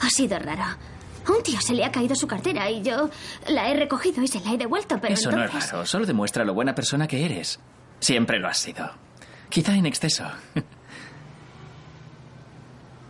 Ha 0.00 0.10
sido 0.10 0.38
raro. 0.38 0.62
A 0.62 1.32
un 1.32 1.42
tío 1.42 1.60
se 1.60 1.74
le 1.74 1.84
ha 1.84 1.90
caído 1.90 2.14
su 2.14 2.26
cartera 2.26 2.70
y 2.70 2.82
yo 2.82 3.10
la 3.48 3.68
he 3.68 3.74
recogido 3.74 4.22
y 4.22 4.28
se 4.28 4.40
la 4.40 4.52
he 4.52 4.58
devuelto, 4.58 5.00
pero 5.00 5.14
Eso 5.14 5.30
entonces... 5.30 5.52
no 5.54 5.58
es 5.58 5.70
raro, 5.72 5.86
solo 5.86 6.06
demuestra 6.06 6.44
lo 6.44 6.54
buena 6.54 6.74
persona 6.74 7.08
que 7.08 7.24
eres. 7.24 7.58
Siempre 7.98 8.38
lo 8.38 8.48
has 8.48 8.58
sido. 8.58 8.88
Quizá 9.48 9.74
en 9.74 9.86
exceso. 9.86 10.24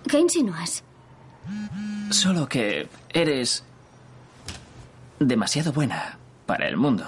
¿Qué 0.08 0.18
insinúas? 0.18 0.82
Solo 2.10 2.48
que 2.48 2.88
eres 3.12 3.64
demasiado 5.18 5.72
buena 5.72 6.18
para 6.46 6.68
el 6.68 6.76
mundo. 6.76 7.04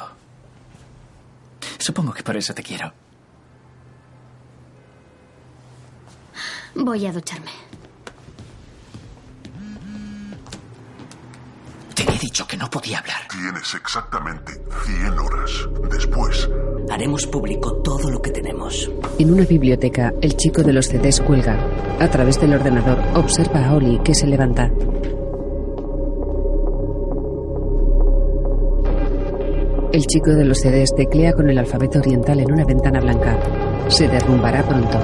Supongo 1.79 2.13
que 2.13 2.23
por 2.23 2.37
eso 2.37 2.53
te 2.55 2.63
quiero. 2.63 2.93
Voy 6.75 7.07
a 7.07 7.13
ducharme. 7.13 7.51
Te 11.99 12.15
he 12.15 12.19
dicho 12.19 12.47
que 12.47 12.57
no 12.57 12.71
podía 12.71 13.01
hablar. 13.01 13.27
Tienes 13.29 13.75
exactamente 13.75 14.53
100 14.87 15.19
horas. 15.19 15.51
Después, 15.91 16.49
Haremos 16.91 17.27
público 17.27 17.83
todo 17.83 18.09
lo 18.09 18.23
que 18.23 18.31
tenemos. 18.31 18.89
En 19.19 19.33
una 19.33 19.45
biblioteca, 19.45 20.15
el 20.23 20.37
chico 20.37 20.63
de 20.63 20.73
los 20.73 20.87
CDs 20.87 21.21
cuelga. 21.21 21.59
A 21.99 22.09
través 22.09 22.41
del 22.41 22.55
ordenador, 22.55 22.99
observa 23.15 23.67
a 23.67 23.75
Oli 23.75 23.99
que 24.05 24.15
se 24.15 24.29
levanta. 24.29 24.71
El 29.93 30.07
chico 30.07 30.31
de 30.31 30.45
los 30.45 30.61
CDs 30.61 30.95
teclea 30.95 31.33
con 31.33 31.51
el 31.51 31.59
alfabeto 31.59 31.99
oriental 31.99 32.39
en 32.39 32.53
una 32.53 32.65
ventana 32.65 33.01
blanca. 33.01 33.37
Se 33.89 34.07
derrumbará 34.07 34.63
pronto. 34.63 34.99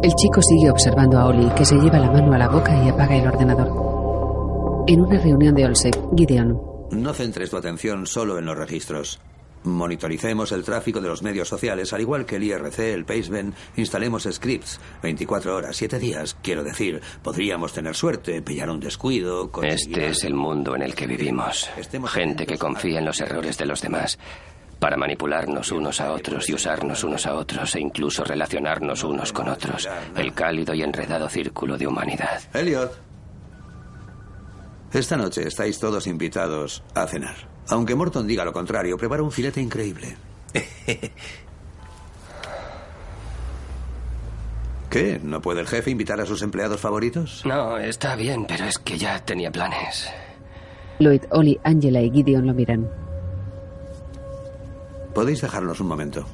El 0.00 0.14
chico 0.14 0.40
sigue 0.40 0.70
observando 0.70 1.18
a 1.18 1.26
Oli, 1.26 1.50
que 1.56 1.64
se 1.64 1.74
lleva 1.74 1.98
la 1.98 2.10
mano 2.10 2.32
a 2.32 2.38
la 2.38 2.48
boca 2.48 2.72
y 2.84 2.88
apaga 2.88 3.16
el 3.16 3.26
ordenador. 3.26 4.84
En 4.86 5.00
una 5.00 5.18
reunión 5.18 5.56
de 5.56 5.64
Olsec, 5.64 5.98
Gideon. 6.16 6.56
No 6.92 7.12
centres 7.12 7.50
tu 7.50 7.56
atención 7.56 8.06
solo 8.06 8.38
en 8.38 8.46
los 8.46 8.56
registros. 8.56 9.18
Monitoricemos 9.64 10.52
el 10.52 10.62
tráfico 10.62 11.00
de 11.00 11.08
los 11.08 11.24
medios 11.24 11.48
sociales, 11.48 11.92
al 11.92 12.00
igual 12.00 12.24
que 12.24 12.36
el 12.36 12.44
IRC, 12.44 12.78
el 12.78 13.04
Paceben, 13.04 13.54
instalemos 13.76 14.28
scripts. 14.30 14.80
24 15.02 15.56
horas, 15.56 15.76
7 15.76 15.98
días. 15.98 16.36
Quiero 16.42 16.62
decir, 16.62 17.00
podríamos 17.24 17.72
tener 17.72 17.96
suerte, 17.96 18.40
pillar 18.40 18.70
un 18.70 18.78
descuido. 18.78 19.50
conseguir 19.50 19.98
Este 19.98 20.10
es 20.12 20.22
el 20.22 20.34
mundo 20.34 20.76
en 20.76 20.82
el 20.82 20.94
que 20.94 21.08
vivimos. 21.08 21.68
Gente 22.06 22.46
que 22.46 22.56
confía 22.56 23.00
en 23.00 23.04
los 23.04 23.20
errores 23.20 23.58
de 23.58 23.66
los 23.66 23.82
demás 23.82 24.16
para 24.78 24.96
manipularnos 24.96 25.72
unos 25.72 26.00
a 26.00 26.12
otros 26.12 26.48
y 26.48 26.54
usarnos 26.54 27.04
unos 27.04 27.26
a 27.26 27.34
otros 27.34 27.74
e 27.74 27.80
incluso 27.80 28.24
relacionarnos 28.24 29.02
unos 29.04 29.32
con 29.32 29.48
otros. 29.48 29.88
El 30.16 30.32
cálido 30.34 30.74
y 30.74 30.82
enredado 30.82 31.28
círculo 31.28 31.76
de 31.76 31.86
humanidad. 31.86 32.40
Elliot. 32.54 32.92
Esta 34.92 35.16
noche 35.16 35.46
estáis 35.46 35.78
todos 35.78 36.06
invitados 36.06 36.82
a 36.94 37.06
cenar. 37.06 37.36
Aunque 37.68 37.94
Morton 37.94 38.26
diga 38.26 38.44
lo 38.44 38.52
contrario, 38.52 38.96
prepara 38.96 39.22
un 39.22 39.30
filete 39.30 39.60
increíble. 39.60 40.16
¿Qué? 44.90 45.20
¿No 45.22 45.42
puede 45.42 45.60
el 45.60 45.66
jefe 45.66 45.90
invitar 45.90 46.18
a 46.20 46.24
sus 46.24 46.40
empleados 46.40 46.80
favoritos? 46.80 47.44
No, 47.44 47.76
está 47.76 48.16
bien, 48.16 48.46
pero 48.46 48.64
es 48.64 48.78
que 48.78 48.96
ya 48.96 49.22
tenía 49.22 49.50
planes. 49.50 50.08
Lloyd, 50.98 51.24
Oli, 51.30 51.60
Angela 51.62 52.00
y 52.00 52.10
Gideon 52.10 52.46
lo 52.46 52.54
miran. 52.54 52.88
Podéis 55.18 55.40
dejarnos 55.40 55.80
un 55.80 55.88
momento. 55.88 56.24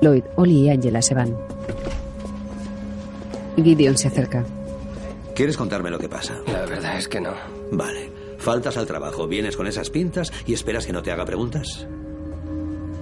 Lloyd, 0.00 0.24
Ollie 0.36 0.64
y 0.64 0.70
Angela 0.70 1.02
se 1.02 1.14
van. 1.14 1.36
Gideon 3.56 3.98
se 3.98 4.08
acerca. 4.08 4.42
¿Quieres 5.34 5.58
contarme 5.58 5.90
lo 5.90 5.98
que 5.98 6.08
pasa? 6.08 6.36
La 6.46 6.64
verdad 6.64 6.96
es 6.96 7.06
que 7.06 7.20
no. 7.20 7.34
Vale. 7.70 8.10
Faltas 8.38 8.78
al 8.78 8.86
trabajo, 8.86 9.28
vienes 9.28 9.58
con 9.58 9.66
esas 9.66 9.90
pintas 9.90 10.32
y 10.46 10.54
esperas 10.54 10.86
que 10.86 10.94
no 10.94 11.02
te 11.02 11.12
haga 11.12 11.26
preguntas. 11.26 11.86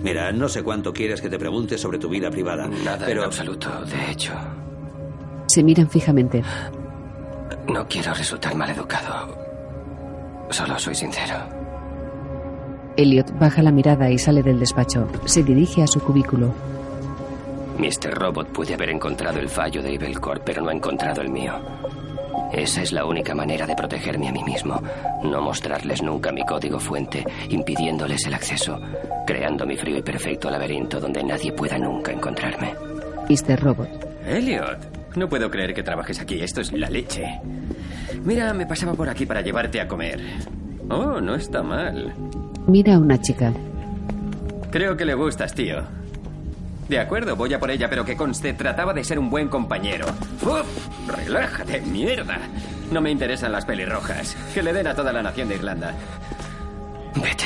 Mira, 0.02 0.32
no 0.32 0.48
sé 0.48 0.64
cuánto 0.64 0.92
quieres 0.92 1.20
que 1.20 1.30
te 1.30 1.38
pregunte 1.38 1.78
sobre 1.78 2.00
tu 2.00 2.08
vida 2.08 2.32
privada. 2.32 2.66
Nada 2.66 3.06
pero 3.06 3.20
en 3.20 3.26
absoluto, 3.26 3.70
de 3.84 4.10
hecho. 4.10 4.32
Se 5.46 5.62
miran 5.62 5.88
fijamente. 5.88 6.42
No 7.68 7.86
quiero 7.86 8.12
resultar 8.12 8.56
maleducado. 8.56 9.38
Solo 10.50 10.76
soy 10.80 10.96
sincero. 10.96 11.61
Elliot 12.96 13.38
baja 13.38 13.62
la 13.62 13.70
mirada 13.72 14.10
y 14.10 14.18
sale 14.18 14.42
del 14.42 14.58
despacho. 14.60 15.08
Se 15.24 15.42
dirige 15.42 15.82
a 15.82 15.86
su 15.86 16.00
cubículo. 16.00 16.54
Mr. 17.78 18.14
Robot 18.14 18.48
puede 18.48 18.74
haber 18.74 18.90
encontrado 18.90 19.38
el 19.38 19.48
fallo 19.48 19.82
de 19.82 19.94
Evil 19.94 20.20
Corp, 20.20 20.42
pero 20.44 20.62
no 20.62 20.68
ha 20.68 20.74
encontrado 20.74 21.22
el 21.22 21.30
mío. 21.30 21.54
Esa 22.52 22.82
es 22.82 22.92
la 22.92 23.06
única 23.06 23.34
manera 23.34 23.66
de 23.66 23.74
protegerme 23.74 24.28
a 24.28 24.32
mí 24.32 24.44
mismo. 24.44 24.80
No 25.24 25.40
mostrarles 25.40 26.02
nunca 26.02 26.30
mi 26.32 26.44
código 26.44 26.78
fuente, 26.78 27.24
impidiéndoles 27.48 28.26
el 28.26 28.34
acceso, 28.34 28.78
creando 29.26 29.66
mi 29.66 29.76
frío 29.76 29.96
y 29.96 30.02
perfecto 30.02 30.50
laberinto 30.50 31.00
donde 31.00 31.24
nadie 31.24 31.52
pueda 31.52 31.78
nunca 31.78 32.12
encontrarme. 32.12 32.74
Mr. 33.28 33.58
Robot. 33.58 33.88
Elliot, 34.26 35.16
no 35.16 35.28
puedo 35.28 35.50
creer 35.50 35.72
que 35.72 35.82
trabajes 35.82 36.20
aquí. 36.20 36.40
Esto 36.42 36.60
es 36.60 36.72
la 36.72 36.90
leche. 36.90 37.40
Mira, 38.22 38.52
me 38.52 38.66
pasaba 38.66 38.92
por 38.92 39.08
aquí 39.08 39.24
para 39.24 39.40
llevarte 39.40 39.80
a 39.80 39.88
comer. 39.88 40.20
Oh, 40.90 41.20
no 41.20 41.34
está 41.34 41.62
mal. 41.62 42.12
Mira 42.66 42.94
a 42.94 42.98
una 42.98 43.20
chica. 43.20 43.52
Creo 44.70 44.96
que 44.96 45.04
le 45.04 45.14
gustas, 45.14 45.54
tío. 45.54 45.82
De 46.88 46.98
acuerdo, 46.98 47.36
voy 47.36 47.54
a 47.54 47.60
por 47.60 47.70
ella, 47.70 47.88
pero 47.88 48.04
que 48.04 48.16
conste, 48.16 48.52
trataba 48.52 48.92
de 48.92 49.04
ser 49.04 49.18
un 49.18 49.30
buen 49.30 49.48
compañero. 49.48 50.06
¡Uf! 50.42 51.08
¡Relájate, 51.08 51.80
mierda! 51.80 52.38
No 52.90 53.00
me 53.00 53.10
interesan 53.10 53.52
las 53.52 53.64
pelirrojas. 53.64 54.36
Que 54.52 54.62
le 54.62 54.72
den 54.72 54.86
a 54.86 54.94
toda 54.94 55.12
la 55.12 55.22
nación 55.22 55.48
de 55.48 55.56
Irlanda. 55.56 55.94
Vete. 57.14 57.44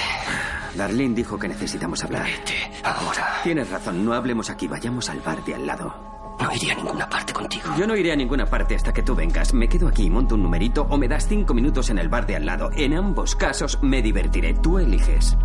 Darlene 0.77 1.15
dijo 1.15 1.39
que 1.39 1.49
necesitamos 1.49 2.03
hablar. 2.05 2.25
Vete, 2.25 2.55
ahora. 2.83 3.41
Tienes 3.43 3.71
razón, 3.71 4.05
no 4.05 4.15
hablemos 4.15 4.51
aquí, 4.51 4.67
vayamos 4.67 5.09
al 5.09 5.21
bar 5.21 5.43
de 5.45 5.55
al 5.55 5.67
lado. 5.67 6.16
No 6.39 6.53
iré 6.55 6.73
a 6.73 6.75
ninguna 6.75 7.09
parte 7.09 7.33
contigo. 7.33 7.71
Yo 7.79 7.87
no 7.87 7.97
iré 7.97 8.13
a 8.13 8.17
ninguna 8.17 8.47
parte 8.47 8.75
hasta 8.75 8.93
que 8.93 9.03
tú 9.03 9.15
vengas. 9.15 9.55
Me 9.55 9.69
quedo 9.69 9.89
aquí, 9.89 10.11
monto 10.11 10.35
un 10.35 10.43
numerito 10.43 10.87
o 10.91 10.99
me 10.99 11.09
das 11.09 11.27
cinco 11.27 11.55
minutos 11.55 11.89
en 11.91 11.99
el 11.99 12.09
bar 12.09 12.27
de 12.27 12.37
al 12.37 12.47
lado. 12.47 12.71
En 12.77 12.95
ambos 12.95 13.35
casos 13.35 13.79
me 13.83 14.03
divertiré. 14.03 14.55
Tú 14.55 14.79
eliges. 14.79 15.37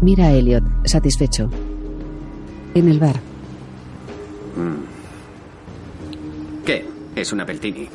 Mira 0.00 0.26
a 0.26 0.32
Elliot, 0.32 0.62
satisfecho. 0.84 1.50
En 2.74 2.88
el 2.88 3.00
bar. 3.00 3.16
Mm. 4.56 6.64
¿Qué? 6.64 6.86
Es 7.16 7.32
un 7.32 7.40
Appletini. 7.40 7.88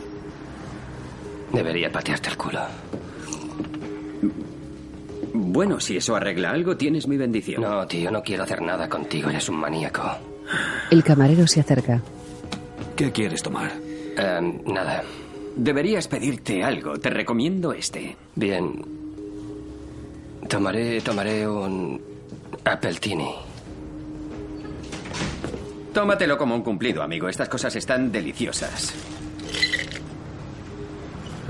Debería 1.54 1.92
patearte 1.92 2.30
el 2.30 2.38
culo. 2.38 2.60
Bueno, 5.34 5.80
si 5.80 5.98
eso 5.98 6.16
arregla 6.16 6.52
algo, 6.52 6.76
tienes 6.76 7.08
mi 7.08 7.16
bendición. 7.16 7.62
No, 7.62 7.88
tío, 7.88 8.12
no 8.12 8.22
quiero 8.22 8.44
hacer 8.44 8.62
nada 8.62 8.90
contigo. 8.90 9.30
Eres 9.30 9.48
un 9.48 9.58
maníaco. 9.58 10.04
El 10.92 11.04
camarero 11.04 11.48
se 11.48 11.62
acerca. 11.62 12.02
¿Qué 12.96 13.12
quieres 13.12 13.42
tomar? 13.42 13.72
Eh, 14.18 14.62
nada. 14.66 15.04
Deberías 15.56 16.08
pedirte 16.08 16.64
algo. 16.64 17.00
Te 17.00 17.10
recomiendo 17.10 17.74
este. 17.74 18.16
Bien. 18.36 18.86
Tomaré, 20.48 21.02
tomaré 21.02 21.48
un 21.48 22.02
Appletini. 22.64 23.34
Tómatelo 25.94 26.38
como 26.38 26.56
un 26.56 26.62
cumplido, 26.62 27.02
amigo. 27.02 27.30
Estas 27.30 27.50
cosas 27.50 27.76
están 27.76 28.12
deliciosas. 28.12 28.94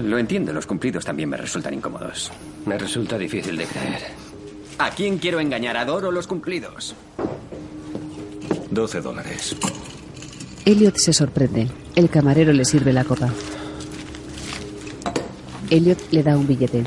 Lo 0.04 0.18
entiendo, 0.18 0.54
los 0.54 0.66
cumplidos 0.66 1.06
también 1.06 1.30
me 1.30 1.38
resultan 1.38 1.74
incómodos. 1.74 2.32
Me 2.66 2.78
resulta 2.78 3.18
difícil 3.18 3.58
de 3.58 3.66
creer. 3.66 4.02
¿A 4.78 4.90
quién 4.92 5.18
quiero 5.18 5.40
engañar? 5.40 5.78
Adoro 5.78 6.12
los 6.12 6.28
cumplidos. 6.28 6.96
12 8.76 9.02
dólares. 9.02 9.56
Elliot 10.66 10.98
se 10.98 11.14
sorprende. 11.14 11.68
El 11.96 12.10
camarero 12.10 12.54
le 12.54 12.66
sirve 12.66 12.94
la 12.94 13.04
copa. 13.04 13.30
Elliot 15.72 15.98
le 16.12 16.22
da 16.22 16.38
un 16.38 16.46
billete. 16.46 16.84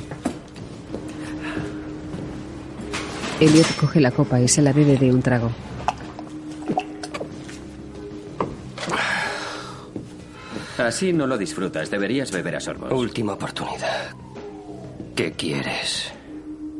Elliot 3.40 3.77
coge 3.81 4.01
la 4.01 4.11
copa 4.11 4.40
y 4.40 4.48
se 4.48 4.62
la 4.62 4.72
bebe 4.72 4.96
de 4.96 5.12
un 5.12 5.22
trago. 5.22 5.51
Así 10.77 11.12
no 11.12 11.27
lo 11.27 11.38
disfrutas. 11.38 11.90
Deberías 11.90 12.31
beber 12.31 12.57
a 12.57 12.61
sorbos. 12.61 12.92
Última 12.92 13.33
oportunidad. 13.33 14.14
¿Qué 15.16 15.33
quieres? 15.33 16.12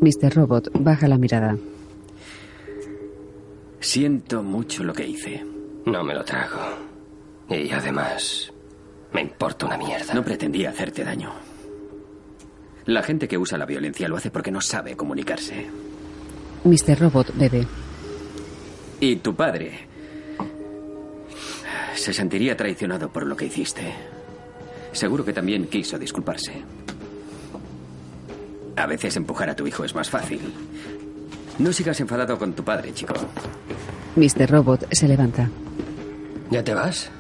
Mr. 0.01 0.35
Robot 0.35 0.69
baja 0.75 1.09
la 1.09 1.19
mirada. 1.19 1.57
Siento 3.81 4.43
mucho 4.43 4.83
lo 4.85 4.93
que 4.93 5.07
hice. 5.07 5.45
No 5.87 6.03
me 6.05 6.15
lo 6.15 6.25
trago. 6.25 6.59
Y 7.49 7.71
además, 7.71 8.53
me 9.13 9.23
importa 9.23 9.67
una 9.67 9.79
mierda. 9.79 10.13
No 10.15 10.25
pretendía 10.25 10.71
hacerte 10.71 11.05
daño. 11.05 11.33
La 12.87 13.03
gente 13.03 13.29
que 13.29 13.39
usa 13.39 13.59
la 13.59 13.67
violencia 13.67 14.09
lo 14.09 14.17
hace 14.17 14.31
porque 14.31 14.51
no 14.51 14.61
sabe 14.61 14.97
comunicarse. 14.97 15.67
Mr. 16.65 16.99
Robot 16.99 17.33
bebe. 17.37 17.67
Y 19.01 19.17
tu 19.17 19.35
padre 19.35 19.87
se 21.95 22.13
sentiría 22.13 22.57
traicionado 22.57 23.11
por 23.11 23.27
lo 23.27 23.37
que 23.37 23.47
hiciste. 23.47 23.93
Seguro 24.93 25.25
que 25.25 25.33
también 25.33 25.67
quiso 25.67 25.99
disculparse. 25.99 26.63
A 28.77 28.87
veces 28.87 29.17
empujar 29.17 29.51
a 29.51 29.57
tu 29.57 29.67
hijo 29.67 29.85
es 29.85 29.95
más 29.95 30.09
fácil. 30.09 30.41
No 31.59 31.73
sigas 31.73 32.01
enfadado 32.01 32.39
con 32.39 32.53
tu 32.53 32.63
padre, 32.65 32.93
chico. 32.95 33.15
Mr. 34.17 34.51
Robot 34.51 34.87
se 34.93 35.09
levanta. 35.09 35.51
¿Ya 36.51 36.63
te 36.63 36.75
vas? 36.75 37.11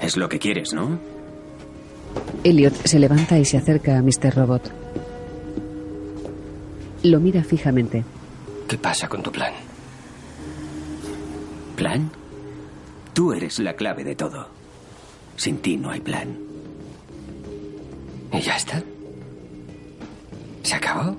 Es 0.00 0.16
lo 0.16 0.28
que 0.28 0.38
quieres, 0.38 0.72
¿no? 0.72 0.98
Elliot 2.44 2.74
se 2.86 2.98
levanta 2.98 3.38
y 3.38 3.44
se 3.44 3.58
acerca 3.58 3.98
a 3.98 4.02
Mr. 4.02 4.34
Robot. 4.34 4.72
Lo 7.02 7.20
mira 7.20 7.44
fijamente. 7.44 8.04
¿Qué 8.66 8.78
pasa 8.78 9.08
con 9.08 9.22
tu 9.22 9.30
plan? 9.30 9.52
¿Plan? 11.76 12.10
Tú 13.12 13.32
eres 13.32 13.58
la 13.58 13.74
clave 13.74 14.04
de 14.04 14.14
todo. 14.14 14.48
Sin 15.36 15.58
ti 15.58 15.76
no 15.76 15.90
hay 15.90 16.00
plan. 16.00 16.36
¿Y 18.32 18.40
ya 18.40 18.56
está? 18.56 18.82
¿Se 20.68 20.74
acabó? 20.74 21.16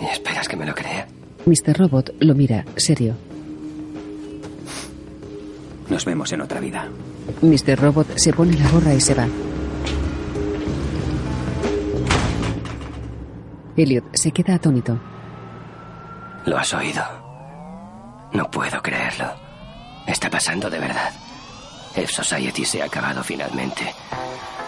¿Y 0.00 0.04
esperas 0.04 0.46
que 0.46 0.56
me 0.56 0.64
lo 0.64 0.72
crea? 0.76 1.08
Mr. 1.44 1.76
Robot 1.76 2.14
lo 2.20 2.36
mira, 2.36 2.64
serio. 2.76 3.16
Nos 5.90 6.04
vemos 6.04 6.30
en 6.32 6.40
otra 6.40 6.60
vida. 6.60 6.86
Mr. 7.40 7.76
Robot 7.80 8.16
se 8.16 8.32
pone 8.32 8.56
la 8.56 8.70
gorra 8.70 8.94
y 8.94 9.00
se 9.00 9.14
va. 9.14 9.26
Elliot 13.76 14.04
se 14.14 14.30
queda 14.30 14.54
atónito. 14.54 15.00
¿Lo 16.46 16.58
has 16.58 16.72
oído? 16.74 17.02
No 18.34 18.48
puedo 18.52 18.80
creerlo. 18.82 19.32
Está 20.06 20.30
pasando 20.30 20.70
de 20.70 20.78
verdad. 20.78 21.10
F 21.94 22.12
Society 22.12 22.64
se 22.64 22.82
ha 22.82 22.86
acabado 22.86 23.22
finalmente. 23.22 23.94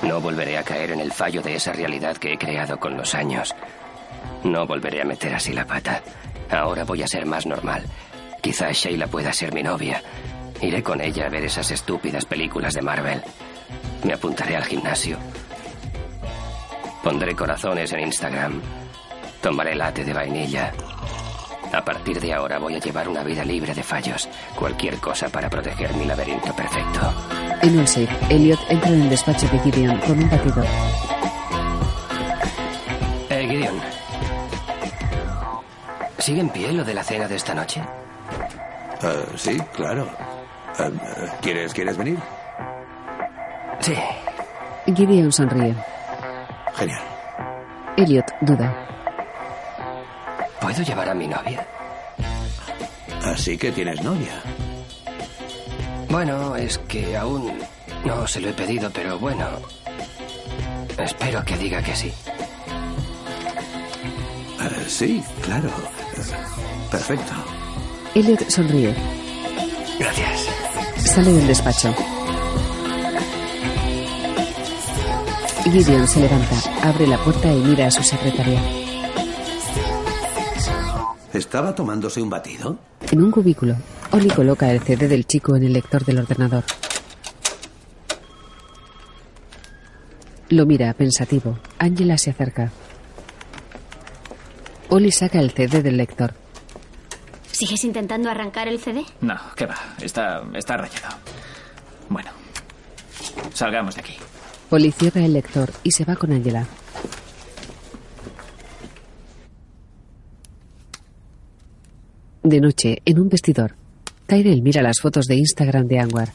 No 0.02 0.20
volveré 0.20 0.58
a 0.58 0.62
caer 0.62 0.92
en 0.92 1.00
el 1.00 1.12
fallo 1.12 1.40
de 1.42 1.56
esa 1.56 1.72
realidad 1.72 2.16
que 2.16 2.32
he 2.32 2.38
creado 2.38 2.78
con 2.78 2.96
los 2.96 3.14
años. 3.14 3.54
No 4.42 4.66
volveré 4.66 5.00
a 5.00 5.04
meter 5.04 5.34
así 5.34 5.52
la 5.52 5.66
pata. 5.66 6.02
Ahora 6.50 6.84
voy 6.84 7.02
a 7.02 7.06
ser 7.06 7.24
más 7.26 7.46
normal. 7.46 7.84
Quizás 8.42 8.76
Sheila 8.76 9.06
pueda 9.06 9.32
ser 9.32 9.54
mi 9.54 9.62
novia. 9.62 10.02
Iré 10.60 10.82
con 10.82 11.00
ella 11.00 11.26
a 11.26 11.30
ver 11.30 11.44
esas 11.44 11.70
estúpidas 11.70 12.26
películas 12.26 12.74
de 12.74 12.82
Marvel. 12.82 13.22
Me 14.04 14.12
apuntaré 14.12 14.56
al 14.56 14.64
gimnasio. 14.64 15.18
Pondré 17.02 17.34
corazones 17.34 17.92
en 17.92 18.00
Instagram. 18.00 18.60
Tomaré 19.40 19.74
latte 19.74 20.04
de 20.04 20.12
vainilla. 20.12 20.72
A 21.74 21.84
partir 21.84 22.20
de 22.20 22.32
ahora 22.32 22.58
voy 22.58 22.76
a 22.76 22.78
llevar 22.78 23.08
una 23.08 23.24
vida 23.24 23.44
libre 23.44 23.74
de 23.74 23.82
fallos. 23.82 24.28
Cualquier 24.54 24.98
cosa 24.98 25.28
para 25.28 25.50
proteger 25.50 25.92
mi 25.94 26.04
laberinto 26.04 26.54
perfecto. 26.54 27.00
En 27.62 27.78
un 27.78 27.87
safe, 27.87 28.08
Elliot 28.30 28.60
entra 28.68 28.90
en 28.90 29.02
el 29.02 29.10
despacho 29.10 29.48
de 29.48 29.58
Gideon 29.58 29.98
con 29.98 30.22
un 30.22 30.30
batidor. 30.30 30.66
Eh, 33.28 33.46
Gideon. 33.48 33.80
¿Sigue 36.18 36.40
en 36.40 36.48
pie 36.50 36.72
lo 36.72 36.84
de 36.84 36.94
la 36.94 37.02
cena 37.02 37.26
de 37.26 37.37
esta 37.37 37.54
noche? 37.54 37.82
Uh, 39.02 39.37
sí, 39.37 39.58
claro. 39.74 40.08
Uh, 40.78 41.40
¿quieres, 41.42 41.74
¿Quieres 41.74 41.96
venir? 41.96 42.18
Sí. 43.80 43.94
Gideon 44.94 45.32
sonríe. 45.32 45.74
Así 53.24 53.59
que 53.59 53.72
tienes 53.72 54.03
novia. 54.03 54.40
Bueno, 56.09 56.57
es 56.57 56.79
que 56.79 57.16
aún 57.16 57.53
no 58.05 58.27
se 58.27 58.40
lo 58.40 58.50
he 58.50 58.53
pedido, 58.53 58.90
pero 58.90 59.18
bueno. 59.18 59.46
Espero 60.98 61.44
que 61.44 61.57
diga 61.57 61.83
que 61.83 61.96
sí. 61.96 62.12
Eh, 64.61 64.85
sí, 64.87 65.22
claro. 65.42 65.70
Perfecto. 66.90 67.33
Elliot 68.14 68.48
sonríe. 68.48 68.94
Gracias. 69.98 70.48
Sale 70.96 71.33
del 71.33 71.46
despacho. 71.46 71.94
Gideon 75.64 76.07
se 76.07 76.20
levanta, 76.20 76.57
abre 76.83 77.07
la 77.07 77.18
puerta 77.18 77.53
y 77.53 77.57
mira 77.57 77.87
a 77.87 77.90
su 77.90 78.03
secretaria. 78.03 78.84
¿Estaba 81.35 81.75
tomándose 81.75 82.23
un 82.23 82.31
batido? 82.31 82.79
En 83.11 83.20
un 83.20 83.33
cubículo, 83.33 83.75
Oli 84.12 84.29
coloca 84.31 84.70
el 84.70 84.81
CD 84.81 85.09
del 85.09 85.27
chico 85.27 85.57
en 85.57 85.64
el 85.64 85.73
lector 85.73 86.05
del 86.05 86.18
ordenador. 86.18 86.62
Lo 90.51 90.64
mira, 90.64 90.92
pensativo. 90.94 91.59
Angela 91.79 92.16
se 92.18 92.31
acerca. 92.31 92.70
Oli 94.90 95.11
saca 95.11 95.40
el 95.40 95.51
CD 95.51 95.83
del 95.83 95.97
lector. 95.97 96.35
¿Sigues 97.51 97.83
intentando 97.83 98.31
arrancar 98.31 98.68
el 98.68 98.79
CD? 98.79 99.05
No, 99.20 99.35
qué 99.57 99.66
va. 99.66 99.77
Está, 100.01 100.40
está 100.55 100.77
rayado. 100.77 101.16
Bueno, 102.09 102.31
salgamos 103.53 103.97
de 103.97 104.03
aquí. 104.03 104.14
Oli 104.70 104.92
cierra 104.92 105.25
el 105.25 105.33
lector 105.33 105.73
y 105.83 105.90
se 105.90 106.05
va 106.05 106.14
con 106.14 106.31
Angela. 106.33 106.64
De 112.44 112.61
noche, 112.61 113.00
en 113.07 113.20
un 113.20 113.30
vestidor, 113.30 113.74
Tyrell 114.26 114.61
mira 114.61 114.83
las 114.83 115.00
fotos 115.00 115.24
de 115.24 115.35
Instagram 115.35 115.87
de 115.87 115.98
Anwar. 115.98 116.35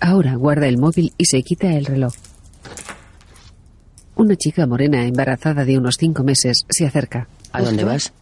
Ahora 0.00 0.34
guarda 0.34 0.66
el 0.66 0.76
móvil 0.76 1.14
y 1.16 1.26
se 1.26 1.40
quita 1.44 1.72
el 1.72 1.84
reloj. 1.84 2.12
Una 4.16 4.34
chica 4.34 4.66
morena 4.66 5.06
embarazada 5.06 5.64
de 5.64 5.78
unos 5.78 5.94
cinco 6.00 6.24
meses 6.24 6.66
se 6.68 6.84
acerca. 6.84 7.28
¿A 7.52 7.62
dónde 7.62 7.84
vas? 7.84 8.12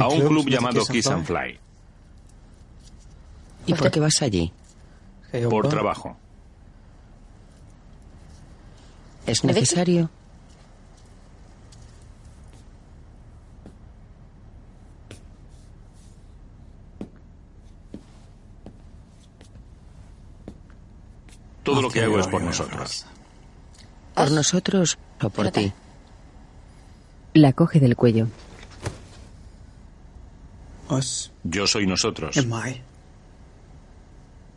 A 0.00 0.08
un 0.08 0.26
club 0.26 0.48
llamado 0.48 0.84
Kiss 0.84 1.06
and 1.06 1.24
Fly. 1.24 1.60
¿Y 3.66 3.74
por 3.74 3.88
qué 3.92 4.00
vas 4.00 4.20
allí? 4.22 4.52
Por 5.48 5.68
trabajo. 5.68 6.16
¿Es 9.26 9.44
necesario? 9.44 10.10
Todo 21.62 21.82
lo 21.82 21.90
que 21.90 22.00
hago 22.02 22.18
es 22.18 22.26
por 22.26 22.42
nosotros. 22.42 23.06
¿Por 24.14 24.30
nosotros 24.30 24.98
o 25.22 25.30
por 25.30 25.50
ti? 25.50 25.72
La 27.34 27.52
coge 27.52 27.80
del 27.80 27.96
cuello. 27.96 28.26
Yo 31.44 31.66
soy 31.66 31.86
nosotros. 31.86 32.36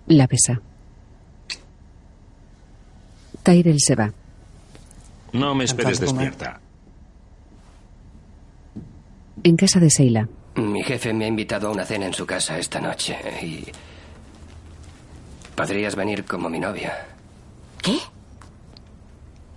La 0.07 0.27
besa. 0.27 0.61
Tyrell 3.43 3.79
se 3.79 3.95
va. 3.95 4.11
No 5.33 5.53
me 5.53 5.65
esperes 5.65 5.99
despierta. 5.99 6.59
En 9.43 9.57
casa 9.57 9.79
de 9.79 9.89
Seila. 9.89 10.27
Mi 10.55 10.83
jefe 10.83 11.13
me 11.13 11.25
ha 11.25 11.27
invitado 11.27 11.67
a 11.67 11.71
una 11.71 11.85
cena 11.85 12.05
en 12.05 12.13
su 12.13 12.25
casa 12.25 12.57
esta 12.57 12.79
noche 12.79 13.17
y... 13.41 13.65
Podrías 15.55 15.95
venir 15.95 16.25
como 16.25 16.49
mi 16.49 16.59
novia. 16.59 17.07
¿Qué? 17.81 17.99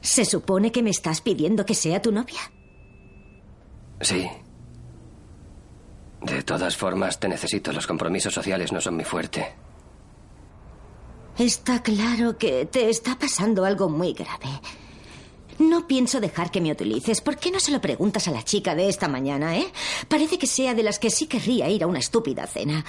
¿Se 0.00 0.24
supone 0.24 0.70
que 0.70 0.82
me 0.82 0.90
estás 0.90 1.20
pidiendo 1.20 1.64
que 1.64 1.74
sea 1.74 2.00
tu 2.02 2.12
novia? 2.12 2.40
Sí. 4.00 4.28
De 6.22 6.42
todas 6.42 6.76
formas, 6.76 7.18
te 7.18 7.28
necesito. 7.28 7.72
Los 7.72 7.86
compromisos 7.86 8.34
sociales 8.34 8.72
no 8.72 8.80
son 8.80 8.96
mi 8.96 9.04
fuerte. 9.04 9.54
Está 11.38 11.82
claro 11.82 12.38
que 12.38 12.66
te 12.66 12.88
está 12.88 13.18
pasando 13.18 13.64
algo 13.64 13.88
muy 13.88 14.12
grave. 14.12 14.48
No 15.58 15.86
pienso 15.86 16.20
dejar 16.20 16.50
que 16.50 16.60
me 16.60 16.72
utilices. 16.72 17.20
¿Por 17.20 17.36
qué 17.38 17.50
no 17.50 17.60
se 17.60 17.72
lo 17.72 17.80
preguntas 17.80 18.28
a 18.28 18.30
la 18.30 18.42
chica 18.42 18.74
de 18.74 18.88
esta 18.88 19.08
mañana, 19.08 19.56
eh? 19.56 19.66
Parece 20.08 20.38
que 20.38 20.46
sea 20.46 20.74
de 20.74 20.82
las 20.82 20.98
que 20.98 21.10
sí 21.10 21.26
querría 21.26 21.68
ir 21.68 21.82
a 21.82 21.86
una 21.86 21.98
estúpida 21.98 22.46
cena. 22.46 22.84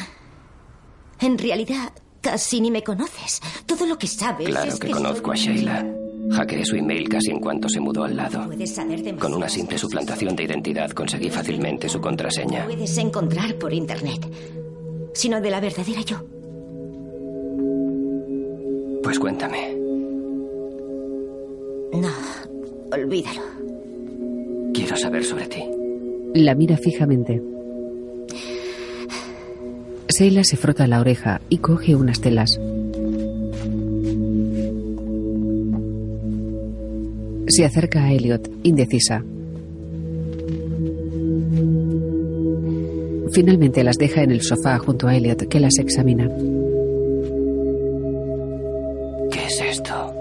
En 1.20 1.38
realidad, 1.38 1.94
casi 2.22 2.62
ni 2.62 2.72
me 2.72 2.84
conoces. 2.84 3.42
Todo 3.66 3.86
lo 3.86 3.98
que 3.98 4.08
sabes 4.08 4.48
Claro 4.48 4.70
es 4.72 4.80
que 4.80 4.88
que 4.88 4.94
conozco 4.94 5.32
a 5.32 5.36
Sheila. 5.36 5.86
Hackeé 6.32 6.66
su 6.66 6.76
email 6.76 7.08
casi 7.08 7.32
en 7.32 7.40
cuanto 7.40 7.70
se 7.70 7.80
mudó 7.80 8.04
al 8.04 8.16
lado. 8.16 8.46
Puedes 8.46 8.76
saber 8.76 8.98
demasiadas 8.98 9.22
Con 9.22 9.34
una 9.34 9.48
simple 9.48 9.78
suplantación 9.78 10.36
de 10.36 10.44
identidad 10.44 10.92
conseguí 10.92 11.30
fácilmente 11.30 11.88
su 11.88 12.02
contraseña. 12.02 12.66
Puedes 12.66 12.98
encontrar 12.98 13.56
por 13.56 13.74
internet. 13.74 14.28
Sino 15.14 15.40
de 15.40 15.50
la 15.50 15.60
verdadera 15.60 16.02
yo. 16.02 16.24
Pues 19.02 19.20
cuéntame. 19.20 19.74
No, 21.94 22.12
olvídalo. 22.92 23.42
Quiero 24.74 24.98
saber 24.98 25.24
sobre 25.24 25.48
ti. 25.48 25.64
La 26.36 26.54
mira 26.54 26.78
fijamente. 26.78 27.42
Seila 30.10 30.44
se 30.44 30.58
frota 30.58 30.88
la 30.88 31.00
oreja 31.00 31.42
y 31.50 31.58
coge 31.58 31.96
unas 31.96 32.22
telas. 32.22 32.60
Se 37.48 37.66
acerca 37.66 38.04
a 38.04 38.12
Elliot, 38.12 38.50
indecisa. 38.64 39.24
Finalmente 43.32 43.84
las 43.84 43.98
deja 43.98 44.24
en 44.24 44.32
el 44.32 44.42
sofá 44.42 44.80
junto 44.80 45.08
a 45.08 45.16
Elliot, 45.16 45.48
que 45.48 45.60
las 45.60 45.78
examina. 45.78 46.28
¿Qué 49.32 49.46
es 49.46 49.62
esto? 49.62 50.14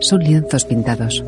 Son 0.00 0.20
lienzos 0.20 0.64
pintados. 0.64 1.24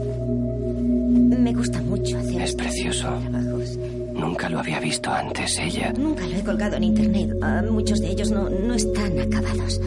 Ella. 5.59 5.92
Nunca 5.96 6.26
lo 6.26 6.37
he 6.37 6.42
colgado 6.42 6.76
en 6.76 6.85
internet. 6.85 7.30
Ah, 7.42 7.62
muchos 7.70 8.00
de 8.00 8.09
ellos 8.11 8.30
no, 8.30 8.48
no 8.48 8.74
están 8.74 9.18
acabados. 9.18 9.80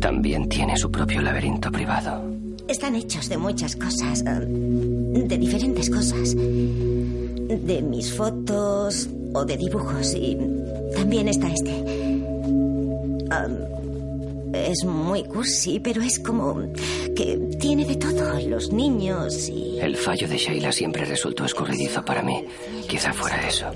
También 0.00 0.48
tiene 0.48 0.76
su 0.76 0.90
propio 0.90 1.22
laberinto 1.22 1.70
privado. 1.72 2.22
Están 2.68 2.94
hechos 2.94 3.28
de 3.28 3.38
muchas 3.38 3.76
cosas. 3.76 4.24
ah, 4.26 4.40
de 4.40 5.38
diferentes 5.38 5.88
cosas. 5.90 6.36
De 6.36 7.82
mis 7.82 8.12
fotos 8.12 9.08
o 9.32 9.44
de 9.44 9.56
dibujos. 9.56 10.14
Y 10.14 10.36
también 10.94 11.28
está 11.28 11.48
este. 11.48 11.95
Es 14.66 14.84
muy 14.84 15.22
cursi, 15.22 15.78
pero 15.78 16.02
es 16.02 16.18
como 16.18 16.60
que 17.14 17.38
tiene 17.60 17.84
de 17.84 17.94
todo. 17.94 18.40
Los 18.48 18.72
niños 18.72 19.48
y... 19.48 19.78
El 19.78 19.96
fallo 19.96 20.26
de 20.26 20.36
Sheila 20.36 20.72
siempre 20.72 21.04
resultó 21.04 21.44
escurridizo 21.44 22.04
para 22.04 22.20
mí. 22.22 22.44
Quizá 22.88 23.12
fuera 23.12 23.46
eso. 23.46 23.66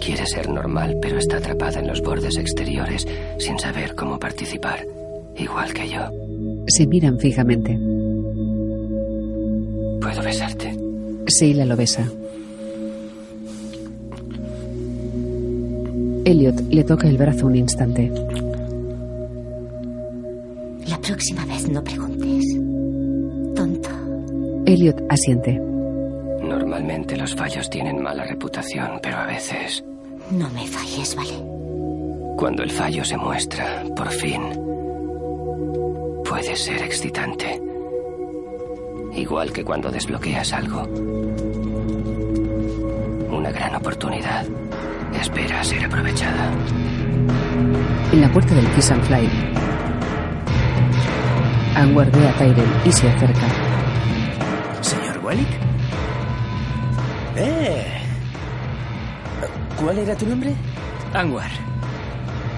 Quiere 0.00 0.26
ser 0.26 0.48
normal, 0.48 0.96
pero 1.02 1.18
está 1.18 1.36
atrapada 1.36 1.80
en 1.80 1.86
los 1.86 2.00
bordes 2.00 2.38
exteriores 2.38 3.06
sin 3.38 3.58
saber 3.58 3.94
cómo 3.94 4.18
participar. 4.18 4.86
Igual 5.36 5.74
que 5.74 5.88
yo. 5.90 6.10
Se 6.66 6.86
miran 6.86 7.18
fijamente. 7.18 7.78
¿Puedo 10.00 10.22
besarte? 10.22 10.74
Seila 11.26 11.66
lo 11.66 11.76
besa. 11.76 12.10
Elliot 16.24 16.60
le 16.70 16.84
toca 16.84 17.08
el 17.08 17.18
brazo 17.18 17.46
un 17.46 17.56
instante. 17.56 18.10
La 21.08 21.14
próxima 21.14 21.46
vez 21.46 21.66
no 21.70 21.82
preguntes. 21.82 22.44
Tonto. 23.56 23.88
Elliot 24.66 25.00
asiente. 25.08 25.58
Normalmente 26.42 27.16
los 27.16 27.34
fallos 27.34 27.70
tienen 27.70 28.02
mala 28.02 28.24
reputación, 28.24 29.00
pero 29.02 29.16
a 29.16 29.24
veces, 29.24 29.82
No 30.30 30.50
me 30.50 30.66
falles, 30.66 31.16
¿vale? 31.16 31.32
cuando 32.36 32.62
el 32.62 32.70
fallo 32.70 33.02
se 33.06 33.16
muestra, 33.16 33.84
por 33.96 34.10
fin, 34.10 34.42
puede 36.28 36.54
ser 36.54 36.82
excitante. 36.82 37.58
Igual 39.14 39.50
que 39.50 39.64
cuando 39.64 39.90
desbloqueas 39.90 40.52
algo. 40.52 40.82
Una 43.30 43.50
gran 43.50 43.74
oportunidad 43.76 44.44
espera 45.18 45.60
a 45.60 45.64
ser 45.64 45.86
aprovechada. 45.86 46.52
En 48.12 48.20
la 48.20 48.30
puerta 48.30 48.54
del 48.54 48.68
Kiss 48.72 48.90
and 48.90 49.02
Fly. 49.04 49.28
Anwar 51.78 52.10
ve 52.10 52.26
a 52.26 52.32
Tyrell 52.32 52.66
y 52.84 52.90
se 52.90 53.08
acerca. 53.08 53.46
¿Señor 54.80 55.18
Walik? 55.22 55.48
¡Eh! 57.36 57.86
¿Cuál 59.76 59.98
era 59.98 60.16
tu 60.16 60.26
nombre? 60.26 60.56
Anwar. 61.14 61.50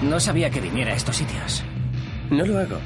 No 0.01 0.19
sabía 0.19 0.49
que 0.49 0.59
viniera 0.59 0.93
a 0.93 0.95
estos 0.95 1.17
sitios. 1.17 1.63
No 2.31 2.43
lo 2.43 2.57
hago. 2.57 2.79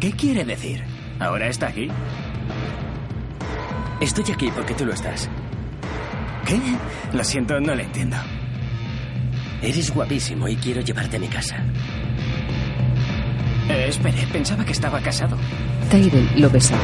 ¿Qué 0.00 0.10
quiere 0.10 0.44
decir? 0.44 0.82
¿Ahora 1.20 1.46
está 1.46 1.68
aquí? 1.68 1.88
Estoy 4.00 4.24
aquí 4.32 4.50
porque 4.50 4.74
tú 4.74 4.84
lo 4.84 4.92
estás. 4.92 5.30
¿Qué? 6.46 6.58
Lo 7.12 7.22
siento, 7.22 7.60
no 7.60 7.76
le 7.76 7.84
entiendo. 7.84 8.16
Eres 9.62 9.94
guapísimo 9.94 10.48
y 10.48 10.56
quiero 10.56 10.80
llevarte 10.80 11.18
a 11.18 11.20
mi 11.20 11.28
casa. 11.28 11.62
Eh, 13.70 13.88
espere, 13.88 14.26
pensaba 14.32 14.64
que 14.64 14.72
estaba 14.72 15.00
casado. 15.00 15.36
Tyrell 15.90 16.28
lo 16.40 16.50
besa. 16.50 16.76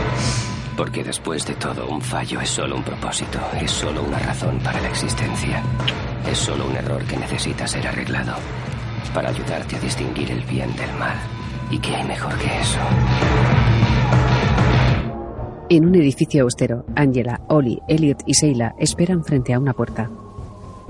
Porque 0.77 1.03
después 1.03 1.45
de 1.47 1.55
todo, 1.55 1.89
un 1.89 2.01
fallo 2.01 2.41
es 2.41 2.51
solo 2.51 2.77
un 2.77 2.83
propósito, 2.85 3.41
es 3.61 3.71
solo 3.71 4.03
una 4.03 4.19
razón 4.19 4.59
para 4.61 4.81
la 4.81 4.89
existencia. 4.89 5.63
Es 6.31 6.39
solo 6.39 6.67
un 6.67 6.77
error 6.77 7.03
que 7.05 7.17
necesita 7.17 7.67
ser 7.67 7.87
arreglado 7.89 8.35
para 9.13 9.31
ayudarte 9.31 9.77
a 9.77 9.81
distinguir 9.81 10.31
el 10.31 10.43
bien 10.43 10.75
del 10.77 10.93
mal. 10.99 11.17
¿Y 11.71 11.79
qué 11.79 11.97
hay 11.97 12.05
mejor 12.05 12.37
que 12.39 12.61
eso? 12.61 12.79
En 15.69 15.87
un 15.87 15.95
edificio 15.97 16.45
austero, 16.45 16.85
Angela, 16.95 17.41
Ollie, 17.49 17.81
Elliot 17.89 18.23
y 18.27 18.35
Seila 18.35 18.75
esperan 18.79 19.25
frente 19.25 19.55
a 19.55 19.59
una 19.59 19.73
puerta. 19.73 20.09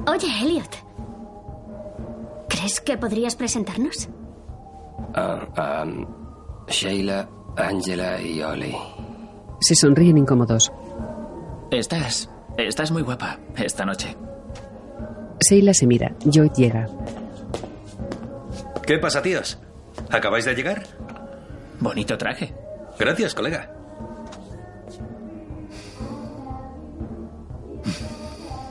Oye, 0.06 0.28
Elliot. 0.42 0.76
¿Crees 2.48 2.80
que 2.80 2.98
podrías 2.98 3.36
presentarnos? 3.36 4.08
Ah, 5.14 5.84
um, 5.84 6.06
Sheila, 6.68 7.28
Angela 7.56 8.20
y 8.20 8.42
Ollie. 8.42 8.76
Se 9.60 9.74
sonríen 9.74 10.18
incómodos. 10.18 10.72
Estás. 11.70 12.30
Estás 12.56 12.90
muy 12.90 13.02
guapa 13.02 13.38
esta 13.56 13.84
noche. 13.84 14.16
Seila 15.40 15.74
se 15.74 15.86
mira. 15.86 16.14
Joy 16.24 16.50
llega. 16.56 16.86
¿Qué 18.86 18.98
pasa, 18.98 19.20
tíos? 19.22 19.58
¿Acabáis 20.10 20.44
de 20.44 20.54
llegar? 20.54 20.82
Bonito 21.80 22.16
traje. 22.16 22.54
Gracias, 22.98 23.34
colega. 23.34 23.70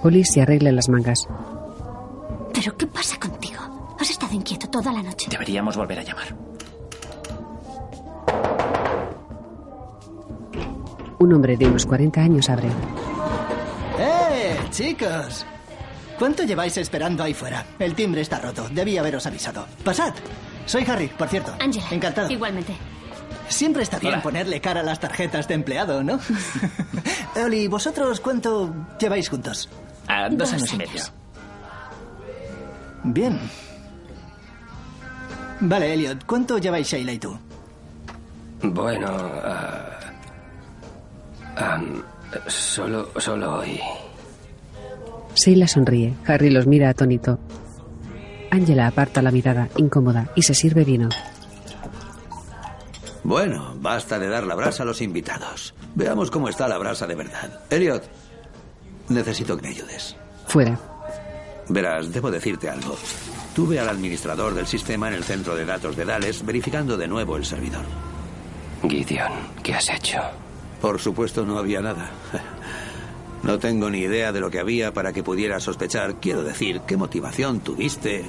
Ollie 0.03 0.23
se 0.23 0.41
arregla 0.41 0.71
las 0.71 0.87
mangas. 0.89 1.27
¿Pero 2.53 2.77
qué 2.77 2.87
pasa 2.87 3.19
contigo? 3.19 3.54
Has 3.99 4.09
estado 4.09 4.33
inquieto 4.33 4.67
toda 4.69 4.91
la 4.91 5.01
noche. 5.01 5.27
Deberíamos 5.29 5.77
volver 5.77 5.99
a 5.99 6.03
llamar. 6.03 6.35
Un 11.19 11.33
hombre 11.33 11.57
de 11.57 11.65
unos 11.67 11.85
40 11.85 12.21
años 12.21 12.49
abre. 12.49 12.67
¡Eh, 13.97 14.57
chicos! 14.71 15.45
¿Cuánto 16.19 16.43
lleváis 16.43 16.77
esperando 16.77 17.23
ahí 17.23 17.33
fuera? 17.33 17.65
El 17.79 17.95
timbre 17.95 18.21
está 18.21 18.39
roto. 18.39 18.67
Debí 18.69 18.97
haberos 18.97 19.25
avisado. 19.25 19.65
Pasad. 19.83 20.13
Soy 20.65 20.83
Harry, 20.89 21.07
por 21.07 21.27
cierto. 21.27 21.53
Angela. 21.59 21.87
Encantado. 21.91 22.29
Igualmente. 22.29 22.75
Siempre 23.47 23.83
está 23.83 23.99
bien 23.99 24.13
Hola. 24.15 24.23
ponerle 24.23 24.59
cara 24.59 24.79
a 24.81 24.83
las 24.83 24.99
tarjetas 24.99 25.47
de 25.47 25.53
empleado, 25.53 26.03
¿no? 26.03 26.19
Oli, 27.43 27.67
¿vosotros 27.67 28.19
cuánto 28.19 28.73
lleváis 28.99 29.29
juntos? 29.29 29.69
A 30.07 30.29
dos, 30.29 30.37
Dos 30.37 30.53
años 30.53 30.73
y 30.73 30.77
medio. 30.77 31.03
Bien. 33.03 33.39
Vale, 35.61 35.93
Elliot, 35.93 36.25
¿cuánto 36.25 36.57
lleváis 36.57 36.87
Sheila 36.87 37.13
y 37.13 37.19
tú? 37.19 37.37
Bueno, 38.61 39.07
am, 41.55 42.03
solo, 42.47 43.09
solo 43.17 43.59
hoy. 43.59 43.79
Seila 45.33 45.67
sonríe. 45.67 46.13
Harry 46.25 46.49
los 46.49 46.67
mira 46.67 46.89
atónito. 46.89 47.39
Angela 48.51 48.87
aparta 48.87 49.21
la 49.21 49.31
mirada, 49.31 49.69
incómoda, 49.77 50.29
y 50.35 50.41
se 50.43 50.53
sirve 50.53 50.83
vino. 50.83 51.09
Bueno, 53.23 53.75
basta 53.79 54.19
de 54.19 54.29
dar 54.29 54.45
la 54.45 54.55
brasa 54.55 54.83
a 54.83 54.85
los 54.85 55.01
invitados. 55.01 55.73
Veamos 55.95 56.29
cómo 56.29 56.47
está 56.47 56.67
la 56.67 56.77
brasa 56.77 57.07
de 57.07 57.15
verdad. 57.15 57.59
Elliot, 57.69 58.03
necesito 59.09 59.55
que 59.57 59.63
me 59.63 59.69
ayudes. 59.69 60.15
Fuera. 60.47 60.77
Verás, 61.69 62.11
debo 62.13 62.29
decirte 62.29 62.69
algo. 62.69 62.95
Tuve 63.55 63.79
al 63.79 63.87
administrador 63.87 64.53
del 64.53 64.67
sistema 64.67 65.07
en 65.07 65.13
el 65.13 65.23
centro 65.23 65.55
de 65.55 65.65
datos 65.65 65.95
de 65.95 66.03
Dallas 66.03 66.45
verificando 66.45 66.97
de 66.97 67.07
nuevo 67.07 67.37
el 67.37 67.45
servidor. 67.45 67.85
Gideon, 68.85 69.31
¿qué 69.63 69.73
has 69.73 69.89
hecho? 69.89 70.19
Por 70.81 70.99
supuesto 70.99 71.45
no 71.45 71.57
había 71.57 71.79
nada. 71.79 72.11
No 73.43 73.57
tengo 73.57 73.89
ni 73.89 73.99
idea 73.99 74.33
de 74.33 74.41
lo 74.41 74.51
que 74.51 74.59
había 74.59 74.93
para 74.93 75.13
que 75.13 75.23
pudiera 75.23 75.59
sospechar. 75.59 76.15
Quiero 76.19 76.43
decir, 76.43 76.81
¿qué 76.85 76.97
motivación 76.97 77.61
tuviste 77.61 78.25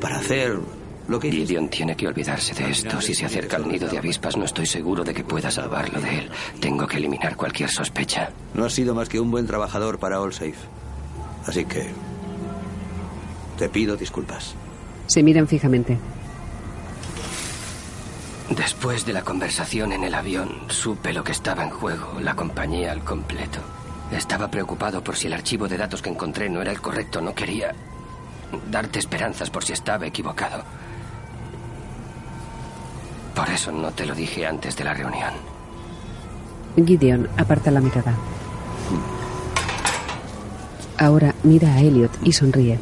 para 0.00 0.18
hacer 0.18 0.60
lo 1.08 1.18
que 1.18 1.28
hiciste? 1.28 1.46
Gideon 1.46 1.68
tiene 1.68 1.96
que 1.96 2.06
olvidarse 2.06 2.54
de 2.54 2.70
esto. 2.70 3.00
Si 3.00 3.12
se 3.12 3.24
acerca 3.24 3.56
al 3.56 3.66
nido 3.66 3.88
de 3.88 3.98
avispas, 3.98 4.36
no 4.36 4.44
estoy 4.44 4.66
seguro 4.66 5.02
de 5.02 5.14
que 5.14 5.24
pueda 5.24 5.50
salvarlo 5.50 6.00
de 6.00 6.18
él. 6.18 6.30
Tengo 6.60 6.86
que 6.86 6.98
eliminar 6.98 7.36
cualquier 7.36 7.70
sospecha. 7.70 8.30
No 8.54 8.66
has 8.66 8.72
sido 8.72 8.94
más 8.94 9.08
que 9.08 9.18
un 9.18 9.32
buen 9.32 9.46
trabajador 9.46 9.98
para 9.98 10.18
AllSafe. 10.18 10.54
Así 11.44 11.64
que... 11.64 12.13
Te 13.58 13.68
pido 13.68 13.96
disculpas. 13.96 14.54
Se 15.06 15.22
miran 15.22 15.46
fijamente. 15.46 15.98
Después 18.50 19.06
de 19.06 19.12
la 19.12 19.22
conversación 19.22 19.92
en 19.92 20.04
el 20.04 20.14
avión, 20.14 20.50
supe 20.68 21.12
lo 21.12 21.24
que 21.24 21.32
estaba 21.32 21.64
en 21.64 21.70
juego, 21.70 22.20
la 22.20 22.36
compañía 22.36 22.92
al 22.92 23.02
completo. 23.02 23.60
Estaba 24.10 24.48
preocupado 24.48 25.02
por 25.02 25.16
si 25.16 25.26
el 25.26 25.32
archivo 25.32 25.66
de 25.66 25.78
datos 25.78 26.02
que 26.02 26.10
encontré 26.10 26.48
no 26.48 26.60
era 26.60 26.70
el 26.70 26.80
correcto. 26.80 27.20
No 27.20 27.34
quería 27.34 27.74
darte 28.70 28.98
esperanzas 28.98 29.50
por 29.50 29.64
si 29.64 29.72
estaba 29.72 30.06
equivocado. 30.06 30.62
Por 33.34 33.48
eso 33.50 33.72
no 33.72 33.90
te 33.90 34.06
lo 34.06 34.14
dije 34.14 34.46
antes 34.46 34.76
de 34.76 34.84
la 34.84 34.94
reunión. 34.94 35.32
Gideon 36.76 37.28
aparta 37.36 37.70
la 37.70 37.80
mirada. 37.80 38.14
Ahora 40.98 41.34
mira 41.42 41.74
a 41.74 41.80
Elliot 41.80 42.12
y 42.22 42.32
sonríe. 42.32 42.78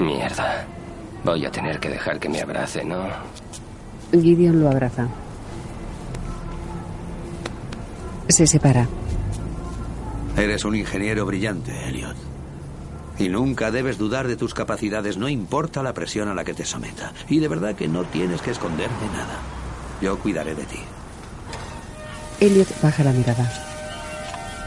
Mierda. 0.00 0.66
Voy 1.24 1.44
a 1.44 1.50
tener 1.50 1.78
que 1.78 1.90
dejar 1.90 2.18
que 2.18 2.28
me 2.28 2.40
abrace, 2.40 2.84
¿no? 2.84 3.04
Gideon 4.10 4.60
lo 4.60 4.70
abraza. 4.70 5.06
Se 8.28 8.46
separa. 8.46 8.88
Eres 10.36 10.64
un 10.64 10.74
ingeniero 10.74 11.26
brillante, 11.26 11.72
Elliot. 11.88 12.16
Y 13.18 13.28
nunca 13.28 13.70
debes 13.70 13.98
dudar 13.98 14.26
de 14.26 14.36
tus 14.36 14.54
capacidades, 14.54 15.18
no 15.18 15.28
importa 15.28 15.82
la 15.82 15.92
presión 15.92 16.28
a 16.28 16.34
la 16.34 16.44
que 16.44 16.54
te 16.54 16.64
someta. 16.64 17.12
Y 17.28 17.38
de 17.38 17.48
verdad 17.48 17.74
que 17.74 17.86
no 17.86 18.04
tienes 18.04 18.40
que 18.40 18.52
esconderte 18.52 19.06
nada. 19.12 19.38
Yo 20.00 20.18
cuidaré 20.18 20.54
de 20.54 20.64
ti. 20.64 20.78
Elliot 22.40 22.68
baja 22.80 23.04
la 23.04 23.12
mirada. 23.12 23.52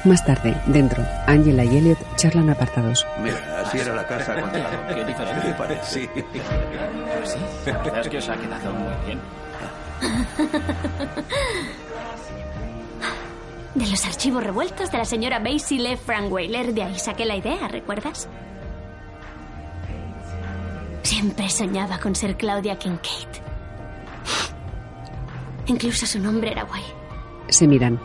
Más 0.03 0.23
tarde, 0.23 0.55
dentro, 0.67 1.03
Angela 1.25 1.63
y 1.63 1.77
Elliot 1.77 1.97
charlan 2.17 2.49
apartados. 2.51 3.07
Mira, 3.23 3.62
la 3.95 4.05
casa 4.07 4.33
cuando 4.35 4.57
la 4.59 4.69
rompí. 4.71 4.93
Qué 4.95 5.05
diferente. 5.05 5.41
¿Qué 5.41 5.47
te 5.47 5.53
parece? 5.53 5.91
Sí. 5.91 6.09
Sí, 7.23 7.39
la 7.71 7.77
verdad 7.79 7.99
es 8.01 8.09
que 8.09 8.17
os 8.17 8.29
ha 8.29 8.35
quedado 8.37 8.73
muy 8.73 8.93
bien. 9.05 9.19
De 13.75 13.87
los 13.87 14.05
archivos 14.05 14.43
revueltos 14.43 14.91
de 14.91 14.97
la 14.97 15.05
señora 15.05 15.39
Basile 15.39 15.97
Frankweiler, 15.97 16.73
de 16.73 16.83
ahí 16.83 16.99
saqué 16.99 17.25
la 17.25 17.35
idea, 17.35 17.67
¿recuerdas? 17.67 18.27
Siempre 21.01 21.49
soñaba 21.49 21.97
con 21.99 22.15
ser 22.15 22.37
Claudia 22.37 22.77
Kincaid. 22.77 23.27
Incluso 25.65 26.05
su 26.05 26.19
nombre 26.19 26.51
era 26.51 26.63
guay. 26.63 26.83
Se 27.49 27.67
miran. 27.67 27.99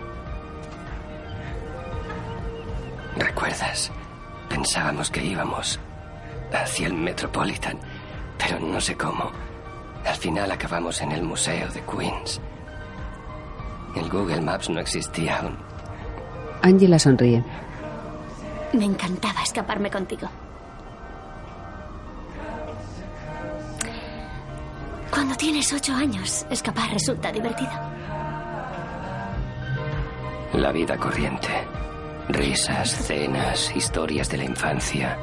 ¿Recuerdas? 3.17 3.91
Pensábamos 4.59 5.09
que 5.09 5.25
íbamos 5.25 5.79
hacia 6.53 6.89
el 6.89 6.93
Metropolitan, 6.93 7.79
pero 8.37 8.59
no 8.59 8.81
sé 8.81 8.97
cómo. 8.97 9.31
Al 10.05 10.17
final 10.17 10.51
acabamos 10.51 11.01
en 11.01 11.13
el 11.13 11.23
Museo 11.23 11.69
de 11.69 11.81
Queens. 11.83 12.41
El 13.95 14.11
Google 14.11 14.41
Maps 14.41 14.69
no 14.69 14.81
existía 14.81 15.39
aún. 15.39 15.57
Angela 16.61 16.99
sonríe. 16.99 17.45
Me 18.73 18.85
encantaba 18.85 19.45
escaparme 19.45 19.93
contigo. 19.93 20.29
Cuando 25.09 25.37
tienes 25.37 25.73
ocho 25.73 25.95
años, 25.95 26.45
escapar 26.51 26.91
resulta 26.91 27.31
divertido. 27.31 27.71
La 30.55 30.73
vida 30.73 30.97
corriente. 30.97 31.49
Risas, 32.29 32.91
cenas, 33.07 33.75
historias 33.75 34.29
de 34.29 34.37
la 34.37 34.45
infancia. 34.45 35.17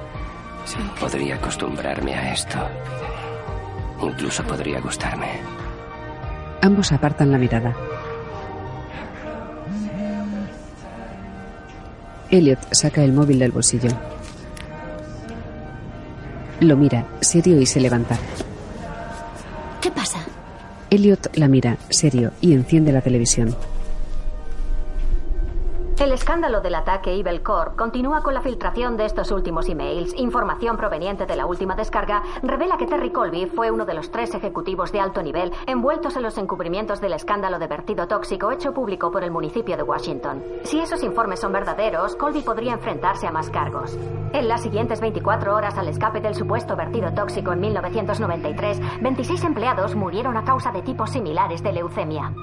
Podría 1.00 1.36
acostumbrarme 1.36 2.15
a 2.15 2.34
esto. 2.34 2.58
Incluso 4.02 4.44
podría 4.44 4.80
gustarme. 4.80 5.28
Ambos 6.62 6.91
apartan 6.91 7.32
la 7.32 7.38
mirada. 7.38 7.76
Elliot 12.32 12.74
saca 12.74 13.04
el 13.04 13.13
móvil 13.13 13.38
del 13.38 13.52
bolsillo. 13.52 13.91
Lo 16.60 16.76
mira, 16.76 17.06
serio, 17.22 17.62
y 17.62 17.65
se 17.68 17.80
levanta. 17.80 18.18
pasa? 19.94 20.20
Elliot 20.89 21.38
la 21.38 21.48
mira, 21.48 21.78
serio, 21.89 22.32
y 22.41 22.54
enciende 22.54 22.91
la 22.91 23.02
televisión. 23.02 23.56
El 25.97 26.12
escándalo 26.12 26.60
del 26.60 26.75
ataque 26.75 27.13
Evil 27.13 27.41
Corp 27.41 27.77
continúa 27.77 28.21
con 28.21 28.34
la 28.34 28.41
filtración 28.41 28.97
de 28.97 29.05
estos 29.05 29.31
últimos 29.31 29.69
emails. 29.69 30.13
Información 30.17 30.75
proveniente 30.75 31.25
de 31.25 31.38
la 31.38 31.45
última 31.45 31.73
descarga 31.73 32.21
revela 32.43 32.75
que 32.77 32.86
Terry 32.86 33.12
Colby 33.12 33.45
fue 33.45 33.71
uno 33.71 33.86
de 33.86 33.93
los 33.93 34.12
tres 34.12 34.36
ejecutivos 34.36 34.91
de 34.91 34.99
alto 34.99 35.23
nivel 35.23 35.53
envueltos 35.65 36.17
en 36.17 36.23
los 36.23 36.38
encubrimientos 36.38 36.99
del 36.99 37.13
escándalo 37.13 37.60
de 37.60 37.67
vertido 37.67 38.10
tóxico 38.10 38.51
hecho 38.51 38.73
público 38.73 39.10
por 39.10 39.23
el 39.23 39.31
municipio 39.31 39.77
de 39.77 39.84
Washington. 39.84 40.43
Si 40.63 40.81
esos 40.81 41.01
informes 41.01 41.39
son 41.39 41.53
verdaderos, 41.53 42.17
Colby 42.17 42.41
podría 42.41 42.73
enfrentarse 42.73 43.25
a 43.25 43.31
más 43.31 43.49
cargos. 43.49 43.97
En 44.34 44.49
las 44.49 44.63
siguientes 44.63 44.99
24 44.99 45.55
horas 45.55 45.77
al 45.77 45.88
escape 45.88 46.19
del 46.19 46.36
supuesto 46.36 46.75
vertido 46.75 47.13
tóxico 47.13 47.53
en 47.53 47.62
1993, 47.62 49.01
26 49.01 49.43
empleados 49.45 49.95
murieron 49.95 50.36
a 50.36 50.43
causa 50.43 50.73
de 50.73 50.81
tipos 50.81 51.12
similares 51.12 51.63
de 51.63 51.71
leucemia. 51.71 52.34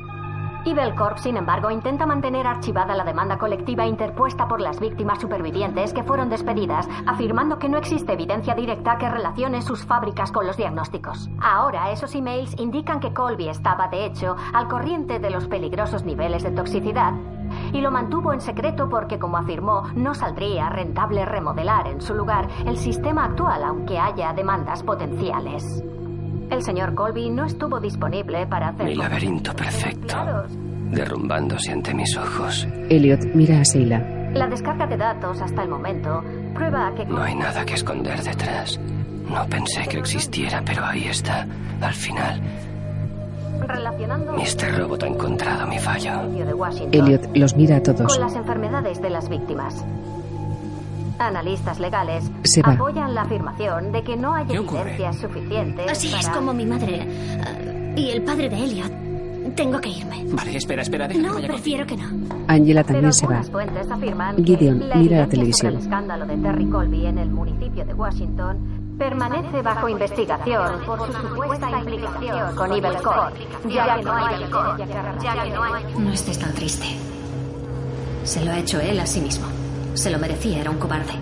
Evil 0.65 0.95
Corp, 0.95 1.19
sin 1.19 1.37
embargo, 1.37 1.73
intenta 1.73 2.07
mantener 2.07 2.47
archivada 2.47 2.95
la 2.95 3.05
demanda 3.05 3.37
colectiva 3.37 3.85
interpuesta 3.85 4.47
por 4.47 4.61
las 4.61 4.79
víctimas 4.79 5.21
supervivientes 5.21 5.93
que 5.93 6.05
fueron 6.05 6.29
despedidas, 6.29 6.89
afirmando 7.05 7.59
que 7.59 7.69
no 7.69 7.79
existe 7.79 8.13
evidencia 8.13 8.55
directa 8.55 8.97
que 8.97 9.09
relacione 9.09 9.63
sus 9.63 9.85
fábricas 9.85 10.31
con 10.31 10.47
los 10.47 10.57
diagnósticos. 10.57 11.29
Ahora, 11.41 11.91
esos 11.91 12.15
emails 12.15 12.55
indican 12.61 13.01
que 13.01 13.13
Colby 13.13 13.49
estaba, 13.49 13.89
de 13.89 14.07
hecho, 14.07 14.37
al 14.55 14.69
corriente 14.69 15.19
de 15.19 15.31
los 15.31 15.49
peligrosos 15.49 16.05
niveles 16.05 16.45
de 16.45 16.53
toxicidad 16.53 17.13
y 17.73 17.81
lo 17.81 17.91
mantuvo 17.91 18.33
en 18.33 18.41
secreto 18.41 18.89
porque, 18.89 19.19
como 19.19 19.39
afirmó, 19.39 19.83
no 19.97 20.15
saldría 20.15 20.69
rentable 20.69 21.25
remodelar 21.25 21.89
en 21.89 22.01
su 22.01 22.15
lugar 22.15 22.49
el 22.67 22.77
sistema 22.77 23.25
actual, 23.25 23.65
aunque 23.65 23.99
haya 23.99 24.33
demandas 24.33 24.83
potenciales. 24.85 25.83
El 26.53 26.63
señor 26.63 26.95
Colby 26.95 27.31
no 27.31 27.47
estuvo 27.47 27.81
disponible 27.81 28.47
para 28.47 28.69
hacer... 28.69 28.85
Mi 28.85 28.95
laberinto 28.95 29.55
perfecto. 29.57 30.45
Derrumbándose 30.91 31.73
ante 31.73 31.95
mis 31.95 32.15
ojos. 32.15 32.69
Elliot 32.91 33.25
mira 33.35 33.61
a 33.61 33.63
Sheila. 33.63 33.99
La 34.35 34.47
descarga 34.49 34.87
de 34.87 34.99
datos 34.99 35.41
hasta 35.41 35.63
el 35.63 35.71
momento 35.71 36.23
prueba 36.53 36.93
que... 36.95 37.07
No 37.07 37.23
hay 37.23 37.35
nada 37.37 37.65
que 37.65 37.73
esconder 37.73 38.23
detrás. 38.23 38.79
No 39.31 39.47
pensé 39.47 39.89
que 39.89 39.97
existiera, 39.97 40.63
pero 40.63 40.85
ahí 40.85 41.05
está. 41.05 41.47
Al 41.81 41.95
final, 41.95 42.43
Relacionando 43.67 44.33
Mr. 44.33 44.79
Robot 44.79 45.05
ha 45.05 45.07
encontrado 45.07 45.67
mi 45.67 45.79
fallo. 45.79 46.21
Elliot 46.93 47.35
los 47.35 47.57
mira 47.57 47.77
a 47.77 47.83
todos. 47.83 48.13
con 48.13 48.21
las 48.21 48.35
enfermedades 48.35 49.01
de 49.01 49.09
las 49.09 49.29
víctimas. 49.31 49.83
Analistas 51.23 51.79
legales 51.81 52.31
Se 52.45 52.63
va. 52.63 52.73
apoyan 52.73 53.15
la 53.15 53.23
afirmación 53.23 53.93
de 53.93 54.03
que 54.03 54.17
no 54.17 54.35
hay 54.35 54.47
evidencias 54.51 55.17
suficientes 55.17 55.91
Así 55.91 56.13
es 56.15 56.29
como 56.29 56.53
mi 56.53 56.67
madre 56.67 57.07
eh, 57.07 57.95
y 57.97 58.11
el 58.11 58.23
padre 58.23 58.49
de 58.49 58.57
Elliot. 58.57 58.93
Tengo 59.57 59.81
que 59.81 59.91
irme. 59.91 60.25
Vale, 60.33 60.57
espera, 60.57 60.81
espera, 60.83 61.07
déjame 61.09 61.27
No, 61.29 61.35
vaya 61.35 61.47
con- 61.49 61.57
prefiero 61.57 61.87
que 61.87 61.97
no. 61.97 62.05
Angela 62.49 62.83
Pero 62.85 62.95
también 62.95 63.13
se 63.13 63.27
va. 63.27 63.43
fuentes 63.43 63.91
afirman 63.91 64.37
Gideon 64.45 64.79
que 64.79 64.85
mira 64.85 64.87
la 64.87 64.95
la 64.95 64.95
evidencia 65.01 65.27
televisión. 65.29 65.73
el 65.75 65.79
escándalo 65.79 66.27
de 66.27 66.37
Terry 66.39 66.67
Colby 66.67 67.07
en 67.07 67.19
el 67.19 67.29
municipio 67.31 67.85
de 67.85 67.93
Washington 67.95 68.95
permanece 68.99 69.61
bajo 69.63 69.89
investigación 69.89 70.81
por 70.87 71.07
su 71.07 71.13
supuesta 71.29 71.71
implicación 71.71 72.57
con 72.57 72.73
Evil 72.73 72.97
Corp, 73.03 73.35
ya 73.69 73.97
que 73.97 74.03
no 74.05 74.13
hay 74.15 74.41
ya 75.23 75.45
que 75.45 75.51
no 75.51 75.63
hay 75.65 75.85
No 75.99 76.13
estés 76.13 76.39
tan 76.39 76.53
triste. 76.55 76.87
Se 78.25 78.45
lo 78.45 78.53
ha 78.53 78.59
hecho 78.59 78.81
él 78.81 79.01
a 79.01 79.07
sí 79.07 79.21
mismo. 79.21 79.47
Se 79.95 80.11
lo 80.11 80.19
merecía, 80.19 80.61
era 80.61 80.71
un 80.71 80.79
cobarde. 80.79 81.13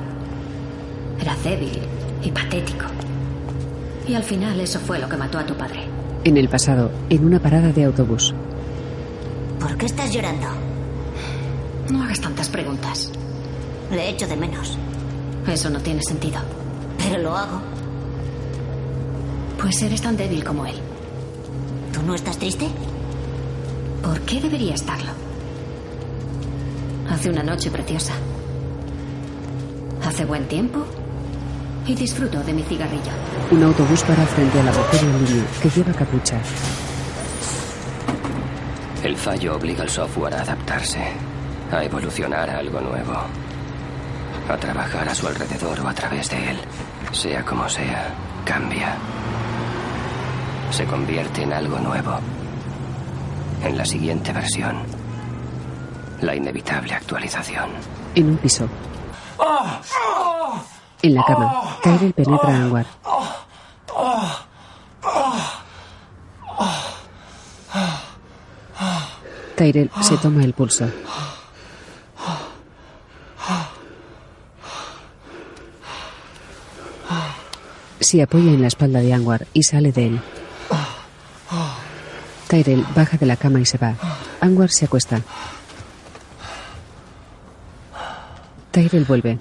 Era 1.20 1.34
débil 1.42 1.78
y 2.22 2.30
patético. 2.30 2.86
Y 4.06 4.14
al 4.14 4.22
final 4.22 4.58
eso 4.60 4.78
fue 4.80 4.98
lo 4.98 5.08
que 5.08 5.16
mató 5.16 5.38
a 5.38 5.46
tu 5.46 5.54
padre. 5.54 5.84
En 6.24 6.36
el 6.36 6.48
pasado, 6.48 6.90
en 7.08 7.24
una 7.24 7.40
parada 7.40 7.72
de 7.72 7.84
autobús. 7.84 8.34
¿Por 9.58 9.76
qué 9.76 9.86
estás 9.86 10.12
llorando? 10.12 10.46
No 11.90 12.02
hagas 12.02 12.20
tantas 12.20 12.48
preguntas. 12.48 13.10
Le 13.90 14.08
echo 14.08 14.26
de 14.26 14.36
menos. 14.36 14.78
Eso 15.46 15.68
no 15.70 15.80
tiene 15.80 16.02
sentido. 16.02 16.40
Pero 16.98 17.18
lo 17.22 17.36
hago. 17.36 17.60
Pues 19.60 19.82
eres 19.82 20.00
tan 20.00 20.16
débil 20.16 20.44
como 20.44 20.64
él. 20.64 20.76
¿Tú 21.92 22.02
no 22.02 22.14
estás 22.14 22.38
triste? 22.38 22.68
¿Por 24.02 24.20
qué 24.20 24.40
debería 24.40 24.74
estarlo? 24.74 25.10
Hace 27.10 27.30
una 27.30 27.42
noche 27.42 27.70
preciosa. 27.70 28.14
Hace 30.04 30.24
buen 30.24 30.46
tiempo. 30.48 30.84
Y 31.86 31.94
disfruto 31.94 32.40
de 32.42 32.52
mi 32.52 32.62
cigarrillo. 32.62 33.12
Un 33.50 33.62
autobús 33.62 34.02
para 34.02 34.24
frente 34.26 34.60
al 34.60 34.68
agujero 34.68 35.06
en 35.06 35.24
niño 35.24 35.44
que 35.62 35.70
lleva 35.70 35.92
capucha. 35.92 36.40
El 39.02 39.16
fallo 39.16 39.56
obliga 39.56 39.82
al 39.82 39.88
software 39.88 40.34
a 40.34 40.42
adaptarse, 40.42 41.00
a 41.72 41.82
evolucionar 41.82 42.50
a 42.50 42.58
algo 42.58 42.80
nuevo, 42.80 43.14
a 44.48 44.56
trabajar 44.58 45.08
a 45.08 45.14
su 45.14 45.26
alrededor 45.26 45.80
o 45.80 45.88
a 45.88 45.94
través 45.94 46.28
de 46.30 46.50
él. 46.50 46.58
Sea 47.12 47.42
como 47.44 47.68
sea, 47.68 48.14
cambia. 48.44 48.94
Se 50.70 50.84
convierte 50.84 51.42
en 51.42 51.52
algo 51.52 51.78
nuevo. 51.78 52.18
En 53.64 53.76
la 53.76 53.84
siguiente 53.84 54.32
versión. 54.32 54.76
La 56.20 56.34
inevitable 56.34 56.92
actualización. 56.94 57.70
En 58.14 58.30
un 58.30 58.36
piso. 58.36 58.68
En 61.02 61.14
la 61.14 61.24
cama, 61.24 61.78
Tyrell 61.82 62.12
penetra 62.12 62.48
a 62.50 62.56
Anwar. 62.56 62.86
Tyrell 69.56 69.90
se 70.02 70.16
toma 70.18 70.44
el 70.44 70.52
pulso. 70.52 70.90
Se 78.00 78.22
apoya 78.22 78.50
en 78.50 78.60
la 78.60 78.68
espalda 78.68 79.00
de 79.00 79.12
Anwar 79.12 79.46
y 79.52 79.62
sale 79.62 79.92
de 79.92 80.06
él. 80.06 80.20
Tyrell 82.48 82.84
baja 82.94 83.16
de 83.16 83.26
la 83.26 83.36
cama 83.36 83.60
y 83.60 83.66
se 83.66 83.78
va. 83.78 83.94
Anwar 84.40 84.70
se 84.70 84.86
acuesta. 84.86 85.20
Tyrell 88.80 89.04
vuelve. 89.04 89.38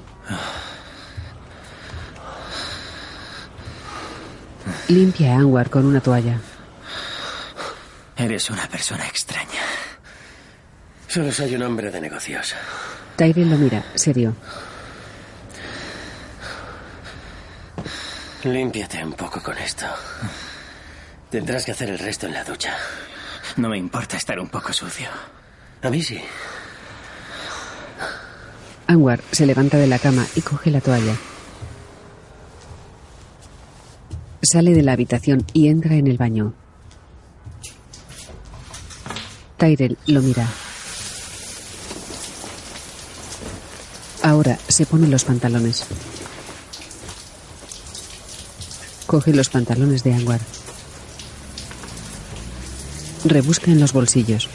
Limpia 4.89 5.33
a 5.33 5.35
Anwar 5.37 5.69
con 5.69 5.85
una 5.85 6.01
toalla. 6.01 6.41
Eres 8.17 8.49
una 8.49 8.67
persona 8.67 9.07
extraña. 9.07 9.61
Solo 11.07 11.31
soy 11.31 11.55
un 11.55 11.63
hombre 11.63 11.89
de 11.89 12.01
negocios. 12.01 12.53
Tyrell 13.15 13.49
lo 13.49 13.57
mira, 13.57 13.81
serio. 13.95 14.35
Límpiate 18.43 19.05
un 19.05 19.13
poco 19.13 19.41
con 19.41 19.57
esto. 19.57 19.85
Tendrás 21.29 21.63
que 21.63 21.71
hacer 21.71 21.89
el 21.89 21.99
resto 21.99 22.27
en 22.27 22.33
la 22.33 22.43
ducha. 22.43 22.75
No 23.55 23.69
me 23.69 23.77
importa 23.77 24.17
estar 24.17 24.37
un 24.37 24.49
poco 24.49 24.73
sucio. 24.73 25.07
A 25.81 25.89
mí 25.89 26.01
sí. 26.01 26.21
Anwar 28.89 29.21
se 29.31 29.45
levanta 29.45 29.77
de 29.77 29.85
la 29.85 29.99
cama 29.99 30.25
y 30.35 30.41
coge 30.41 30.71
la 30.71 30.81
toalla. 30.81 31.15
Sale 34.41 34.73
de 34.73 34.81
la 34.81 34.93
habitación 34.93 35.45
y 35.53 35.67
entra 35.67 35.93
en 35.93 36.07
el 36.07 36.17
baño. 36.17 36.55
Tyrell 39.57 39.95
lo 40.07 40.23
mira. 40.23 40.47
Ahora 44.23 44.57
se 44.67 44.87
pone 44.87 45.07
los 45.07 45.23
pantalones. 45.23 45.85
Coge 49.05 49.33
los 49.33 49.49
pantalones 49.49 50.03
de 50.03 50.15
Anwar. 50.15 50.41
Rebusca 53.23 53.69
en 53.69 53.81
los 53.81 53.93
bolsillos. 53.93 54.49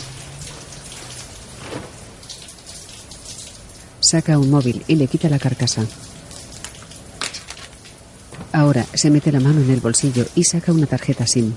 Saca 4.15 4.39
un 4.39 4.49
móvil 4.49 4.85
y 4.87 4.95
le 4.95 5.09
quita 5.09 5.29
la 5.29 5.41
carcasa. 5.41 5.85
Ahora 8.53 8.87
se 8.95 9.11
mete 9.11 9.33
la 9.33 9.41
mano 9.41 9.61
en 9.61 9.69
el 9.69 9.81
bolsillo 9.81 10.25
y 10.37 10.45
saca 10.45 10.71
una 10.71 10.87
tarjeta 10.87 11.27
SIM. 11.27 11.53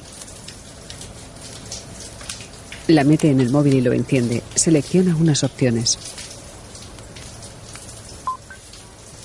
La 2.87 3.03
mete 3.03 3.29
en 3.29 3.41
el 3.41 3.51
móvil 3.51 3.75
y 3.75 3.81
lo 3.81 3.93
enciende. 3.93 4.41
Selecciona 4.55 5.15
unas 5.15 5.43
opciones. 5.43 5.99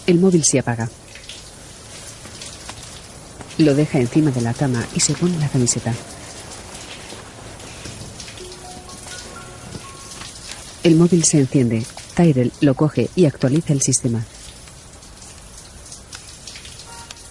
El 0.07 0.19
móvil 0.19 0.45
se 0.45 0.59
apaga. 0.59 0.91
Lo 3.57 3.75
deja 3.75 3.99
encima 3.99 4.31
de 4.31 4.43
la 4.43 4.53
cama 4.53 4.85
y 4.95 5.01
se 5.01 5.15
pone 5.15 5.39
la 5.39 5.49
camiseta. 5.49 5.95
El 10.83 10.97
móvil 10.97 11.25
se 11.25 11.39
enciende. 11.39 11.87
Tyrell 12.15 12.53
lo 12.61 12.75
coge 12.75 13.09
y 13.17 13.27
actualiza 13.27 13.73
el 13.73 13.81
sistema. 13.81 14.25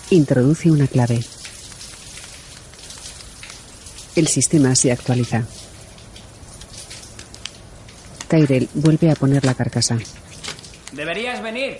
Introduce 0.09 0.71
una 0.71 0.87
clave. 0.87 1.23
El 4.15 4.27
sistema 4.27 4.75
se 4.75 4.91
actualiza. 4.91 5.45
Tyrell 8.27 8.69
vuelve 8.73 9.11
a 9.11 9.15
poner 9.15 9.45
la 9.45 9.53
carcasa. 9.53 9.97
Deberías 10.91 11.41
venir. 11.41 11.77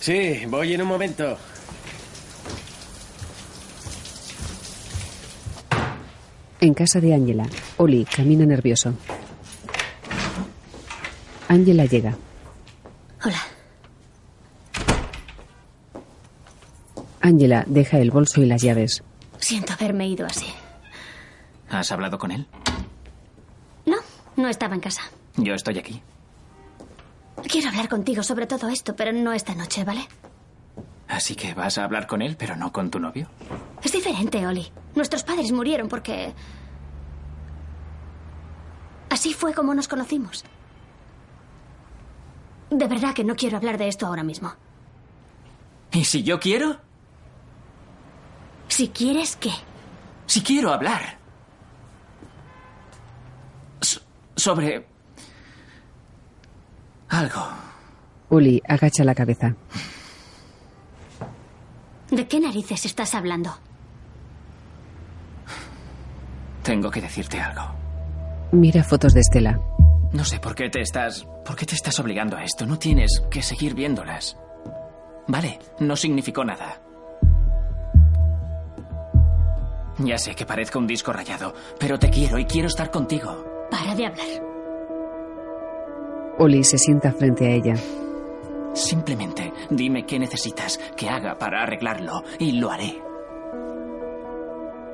Sí, 0.00 0.44
voy 0.46 0.74
en 0.74 0.82
un 0.82 0.88
momento. 0.88 1.38
En 6.60 6.74
casa 6.74 7.00
de 7.00 7.14
Angela, 7.14 7.46
Oli 7.78 8.04
camina 8.04 8.44
nervioso. 8.44 8.94
Angela 11.50 11.84
llega. 11.84 12.14
Hola. 13.24 13.40
Angela 17.20 17.64
deja 17.66 17.98
el 17.98 18.12
bolso 18.12 18.40
y 18.40 18.46
las 18.46 18.62
llaves. 18.62 19.02
Siento 19.40 19.72
haberme 19.72 20.06
ido 20.06 20.26
así. 20.26 20.46
¿Has 21.68 21.90
hablado 21.90 22.18
con 22.18 22.30
él? 22.30 22.46
No, 23.84 23.96
no 24.36 24.48
estaba 24.48 24.76
en 24.76 24.80
casa. 24.80 25.02
Yo 25.38 25.54
estoy 25.54 25.80
aquí. 25.80 26.00
Quiero 27.48 27.68
hablar 27.70 27.88
contigo 27.88 28.22
sobre 28.22 28.46
todo 28.46 28.68
esto, 28.68 28.94
pero 28.94 29.12
no 29.12 29.32
esta 29.32 29.56
noche, 29.56 29.82
¿vale? 29.82 30.06
Así 31.08 31.34
que 31.34 31.52
vas 31.54 31.78
a 31.78 31.84
hablar 31.84 32.06
con 32.06 32.22
él, 32.22 32.36
pero 32.38 32.54
no 32.54 32.70
con 32.70 32.92
tu 32.92 33.00
novio. 33.00 33.28
Es 33.82 33.90
diferente, 33.90 34.46
Oli. 34.46 34.70
Nuestros 34.94 35.24
padres 35.24 35.50
murieron 35.50 35.88
porque... 35.88 36.32
Así 39.08 39.34
fue 39.34 39.52
como 39.52 39.74
nos 39.74 39.88
conocimos. 39.88 40.44
De 42.70 42.86
verdad 42.86 43.14
que 43.14 43.24
no 43.24 43.34
quiero 43.34 43.56
hablar 43.56 43.78
de 43.78 43.88
esto 43.88 44.06
ahora 44.06 44.22
mismo. 44.22 44.52
¿Y 45.92 46.04
si 46.04 46.22
yo 46.22 46.38
quiero? 46.38 46.76
Si 48.68 48.88
quieres, 48.88 49.36
¿qué? 49.36 49.50
Si 50.26 50.40
quiero 50.42 50.72
hablar. 50.72 51.18
So- 53.80 54.00
sobre... 54.36 54.86
Algo. 57.08 57.42
Oli 58.28 58.62
agacha 58.68 59.02
la 59.02 59.16
cabeza. 59.16 59.56
¿De 62.12 62.28
qué 62.28 62.38
narices 62.38 62.84
estás 62.86 63.14
hablando? 63.16 63.50
Tengo 66.62 66.90
que 66.90 67.00
decirte 67.00 67.40
algo. 67.40 67.62
Mira 68.52 68.84
fotos 68.84 69.14
de 69.14 69.20
Estela. 69.20 69.60
No 70.12 70.24
sé 70.24 70.40
por 70.40 70.54
qué 70.54 70.68
te 70.68 70.80
estás. 70.80 71.26
¿Por 71.44 71.56
qué 71.56 71.66
te 71.66 71.74
estás 71.74 71.98
obligando 72.00 72.36
a 72.36 72.44
esto? 72.44 72.66
No 72.66 72.78
tienes 72.78 73.22
que 73.30 73.42
seguir 73.42 73.74
viéndolas. 73.74 74.36
Vale, 75.28 75.58
no 75.78 75.94
significó 75.94 76.44
nada. 76.44 76.80
Ya 79.98 80.18
sé 80.18 80.34
que 80.34 80.46
parezca 80.46 80.78
un 80.78 80.86
disco 80.86 81.12
rayado, 81.12 81.54
pero 81.78 81.98
te 81.98 82.10
quiero 82.10 82.38
y 82.38 82.46
quiero 82.46 82.68
estar 82.68 82.90
contigo. 82.90 83.68
Para 83.70 83.94
de 83.94 84.06
hablar. 84.06 84.26
Oli 86.38 86.64
se 86.64 86.78
sienta 86.78 87.12
frente 87.12 87.46
a 87.46 87.50
ella. 87.50 87.74
Simplemente 88.72 89.52
dime 89.68 90.06
qué 90.06 90.18
necesitas 90.18 90.78
que 90.96 91.08
haga 91.08 91.36
para 91.38 91.62
arreglarlo 91.62 92.22
y 92.38 92.52
lo 92.52 92.70
haré. 92.70 93.00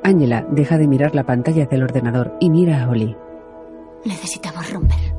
Angela 0.02 0.44
deja 0.50 0.76
de 0.76 0.88
mirar 0.88 1.14
la 1.14 1.24
pantalla 1.24 1.66
del 1.66 1.84
ordenador 1.84 2.36
y 2.40 2.50
mira 2.50 2.82
a 2.84 2.90
Oli. 2.90 3.16
Necesitamos 4.06 4.70
romper. 4.70 5.14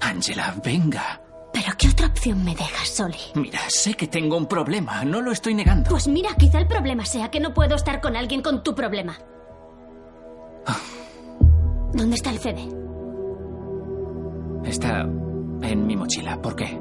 Angela, 0.00 0.54
venga. 0.62 1.20
¿Pero 1.52 1.68
qué 1.78 1.88
otra 1.88 2.06
opción 2.08 2.42
me 2.44 2.54
dejas, 2.54 2.98
Oli? 3.00 3.18
Mira, 3.34 3.60
sé 3.68 3.94
que 3.94 4.08
tengo 4.08 4.36
un 4.36 4.46
problema, 4.46 5.04
no 5.04 5.20
lo 5.20 5.30
estoy 5.30 5.54
negando. 5.54 5.90
Pues 5.90 6.08
mira, 6.08 6.30
quizá 6.36 6.58
el 6.58 6.66
problema 6.66 7.04
sea 7.04 7.30
que 7.30 7.40
no 7.40 7.54
puedo 7.54 7.76
estar 7.76 8.00
con 8.00 8.16
alguien 8.16 8.42
con 8.42 8.62
tu 8.64 8.74
problema. 8.74 9.16
¿Dónde 11.92 12.16
está 12.16 12.30
el 12.30 12.38
CD? 12.38 12.68
Está 14.64 15.02
en 15.02 15.86
mi 15.86 15.96
mochila. 15.96 16.40
¿Por 16.40 16.56
qué? 16.56 16.80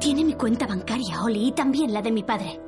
Tiene 0.00 0.24
mi 0.24 0.34
cuenta 0.34 0.66
bancaria, 0.66 1.22
Oli, 1.22 1.48
y 1.48 1.52
también 1.52 1.92
la 1.92 2.02
de 2.02 2.12
mi 2.12 2.22
padre. 2.24 2.60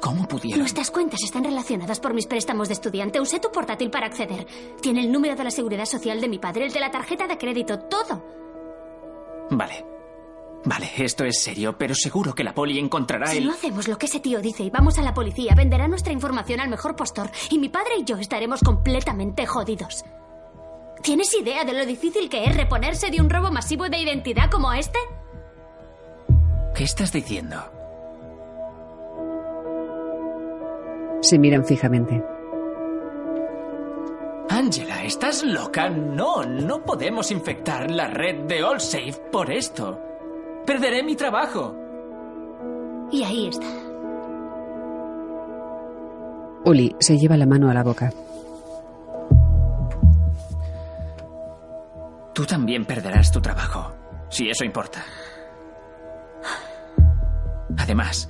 ¿Cómo 0.00 0.28
pudieron? 0.28 0.60
Nuestras 0.60 0.90
cuentas 0.90 1.20
están 1.24 1.44
relacionadas 1.44 2.00
por 2.00 2.14
mis 2.14 2.26
préstamos 2.26 2.68
de 2.68 2.74
estudiante. 2.74 3.20
Usé 3.20 3.40
tu 3.40 3.50
portátil 3.50 3.90
para 3.90 4.06
acceder. 4.06 4.46
Tiene 4.80 5.00
el 5.00 5.10
número 5.10 5.34
de 5.34 5.44
la 5.44 5.50
seguridad 5.50 5.86
social 5.86 6.20
de 6.20 6.28
mi 6.28 6.38
padre, 6.38 6.66
el 6.66 6.72
de 6.72 6.80
la 6.80 6.90
tarjeta 6.90 7.26
de 7.26 7.38
crédito, 7.38 7.78
todo. 7.78 8.24
Vale. 9.50 9.84
Vale, 10.64 10.90
esto 10.98 11.24
es 11.24 11.40
serio, 11.42 11.76
pero 11.78 11.94
seguro 11.94 12.34
que 12.34 12.42
la 12.42 12.52
poli 12.52 12.78
encontrará 12.78 13.28
Si 13.28 13.38
el... 13.38 13.46
no 13.46 13.52
hacemos 13.52 13.86
lo 13.86 13.98
que 13.98 14.06
ese 14.06 14.18
tío 14.18 14.40
dice 14.40 14.64
y 14.64 14.70
vamos 14.70 14.98
a 14.98 15.02
la 15.02 15.14
policía, 15.14 15.54
venderá 15.56 15.86
nuestra 15.86 16.12
información 16.12 16.58
al 16.60 16.68
mejor 16.68 16.96
postor 16.96 17.30
y 17.50 17.58
mi 17.58 17.68
padre 17.68 17.92
y 18.00 18.04
yo 18.04 18.16
estaremos 18.16 18.60
completamente 18.62 19.46
jodidos. 19.46 20.04
¿Tienes 21.02 21.32
idea 21.34 21.62
de 21.64 21.72
lo 21.72 21.86
difícil 21.86 22.28
que 22.28 22.44
es 22.46 22.56
reponerse 22.56 23.10
de 23.12 23.20
un 23.20 23.30
robo 23.30 23.52
masivo 23.52 23.88
de 23.88 23.98
identidad 23.98 24.50
como 24.50 24.72
este? 24.72 24.98
¿Qué 26.74 26.82
estás 26.82 27.12
diciendo? 27.12 27.62
Se 31.20 31.38
miran 31.38 31.64
fijamente. 31.64 32.22
Angela, 34.48 35.04
¿estás 35.04 35.42
loca? 35.42 35.88
No, 35.90 36.44
no 36.44 36.82
podemos 36.84 37.30
infectar 37.30 37.90
la 37.90 38.08
red 38.08 38.46
de 38.46 38.60
AllSafe 38.60 39.20
por 39.30 39.50
esto. 39.50 40.00
Perderé 40.64 41.02
mi 41.02 41.16
trabajo. 41.16 41.74
Y 43.10 43.22
ahí 43.22 43.48
está. 43.48 43.66
Oli 46.64 46.94
se 46.98 47.16
lleva 47.16 47.36
la 47.36 47.46
mano 47.46 47.70
a 47.70 47.74
la 47.74 47.82
boca. 47.82 48.12
Tú 52.32 52.44
también 52.44 52.84
perderás 52.84 53.32
tu 53.32 53.40
trabajo, 53.40 53.92
si 54.28 54.50
eso 54.50 54.64
importa. 54.64 55.04
Además, 57.78 58.28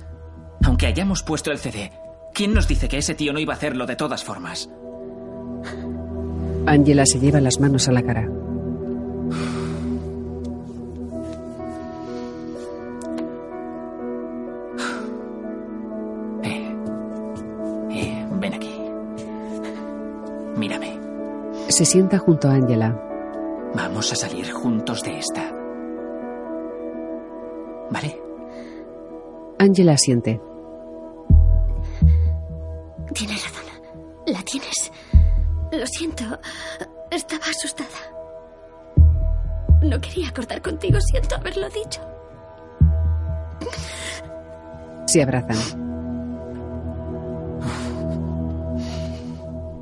aunque 0.63 0.87
hayamos 0.87 1.23
puesto 1.23 1.51
el 1.51 1.57
CD, 1.57 1.91
¿quién 2.37 2.53
nos 2.53 2.67
dice 2.67 2.87
que 2.87 2.99
ese 2.99 3.15
tío 3.15 3.33
no 3.33 3.39
iba 3.39 3.53
a 3.53 3.57
hacerlo 3.57 3.87
de 3.87 3.95
todas 3.95 4.23
formas? 4.23 4.69
Angela 6.67 7.03
se 7.07 7.19
lleva 7.19 7.41
las 7.41 7.59
manos 7.59 7.87
a 7.87 7.91
la 7.91 8.03
cara. 8.03 8.29
Eh, 17.89 18.27
ven 18.39 18.53
aquí. 18.53 18.81
Mírame. 20.57 20.99
Se 21.69 21.85
sienta 21.85 22.19
junto 22.19 22.49
a 22.49 22.53
Angela. 22.53 23.01
Vamos 23.73 24.11
a 24.11 24.15
salir 24.15 24.51
juntos 24.51 25.01
de 25.01 25.17
esta. 25.17 25.51
¿Vale? 27.89 28.21
Angela 29.57 29.93
asiente. 29.93 30.39
Estaba 37.11 37.45
asustada. 37.45 37.87
No 39.81 39.99
quería 40.01 40.31
cortar 40.33 40.61
contigo. 40.61 40.99
Siento 41.01 41.35
haberlo 41.35 41.69
dicho. 41.69 42.01
Se 45.07 45.23
abrazan. 45.23 45.57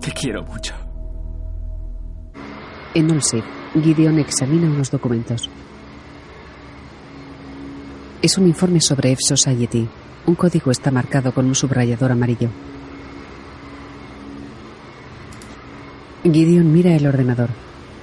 Te 0.02 0.12
quiero 0.12 0.44
mucho. 0.44 0.74
En 2.94 3.12
Olsey, 3.12 3.44
Gideon 3.74 4.20
examina 4.20 4.68
unos 4.68 4.92
documentos. 4.92 5.50
Es 8.22 8.38
un 8.38 8.48
informe 8.48 8.80
sobre 8.82 9.12
F 9.12 9.22
Society. 9.22 9.88
Un 10.28 10.36
código 10.36 10.72
está 10.72 10.92
marcado 10.92 11.34
con 11.34 11.46
un 11.46 11.56
subrayador 11.56 12.12
amarillo. 12.12 12.50
Gideon 16.24 16.65
mira 16.76 16.94
el 16.94 17.08
ordenador. 17.08 17.52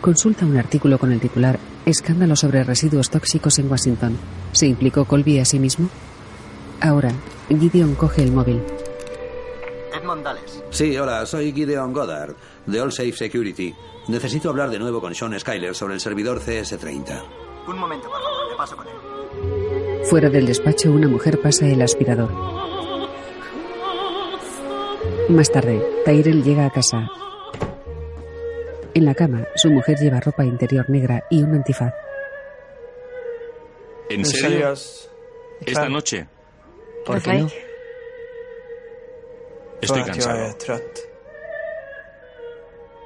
Consulta 0.00 0.46
un 0.46 0.56
artículo 0.56 0.96
con 0.96 1.12
el 1.12 1.20
titular 1.20 1.58
Escándalo 1.84 2.36
sobre 2.36 2.64
residuos 2.64 3.10
tóxicos 3.10 3.58
en 3.58 3.70
Washington. 3.70 4.16
¿Se 4.52 4.66
implicó 4.66 5.04
Colby 5.04 5.40
a 5.40 5.44
sí 5.44 5.58
mismo? 5.58 5.90
Ahora, 6.80 7.12
Gideon 7.50 7.94
coge 7.96 8.22
el 8.22 8.32
móvil. 8.32 8.62
Edmond 9.94 10.24
Dales. 10.24 10.64
Sí, 10.70 10.96
hola, 10.96 11.26
soy 11.26 11.52
Gideon 11.52 11.92
Goddard, 11.92 12.34
de 12.64 12.80
All 12.80 12.92
Safe 12.92 13.12
Security. 13.12 13.74
Necesito 14.08 14.48
hablar 14.48 14.70
de 14.70 14.78
nuevo 14.78 15.02
con 15.02 15.14
Sean 15.14 15.38
Skyler 15.38 15.74
sobre 15.74 15.94
el 15.94 16.00
servidor 16.00 16.40
CS30. 16.40 17.22
Un 17.68 17.78
momento, 17.78 18.08
por 18.08 18.22
favor, 18.22 18.50
le 18.50 18.56
paso 18.56 18.76
con 18.76 18.86
él. 18.86 20.04
Fuera 20.04 20.30
del 20.30 20.46
despacho, 20.46 20.90
una 20.92 21.08
mujer 21.08 21.38
pasa 21.42 21.66
el 21.66 21.82
aspirador. 21.82 22.32
Más 25.28 25.50
tarde, 25.52 25.82
Tyrell 26.06 26.42
llega 26.42 26.64
a 26.64 26.70
casa. 26.70 27.10
En 28.94 29.06
la 29.06 29.14
cama, 29.14 29.46
su 29.54 29.70
mujer 29.70 29.98
lleva 29.98 30.20
ropa 30.20 30.44
interior 30.44 30.88
negra 30.90 31.24
y 31.30 31.42
un 31.42 31.54
antifaz. 31.54 31.94
¿En 34.10 34.24
serio? 34.24 34.74
¿Esta 35.64 35.88
noche? 35.88 36.26
¿Por 37.06 37.22
qué 37.22 37.32
no? 37.34 37.48
Estoy 39.80 40.04
cansado. 40.04 40.56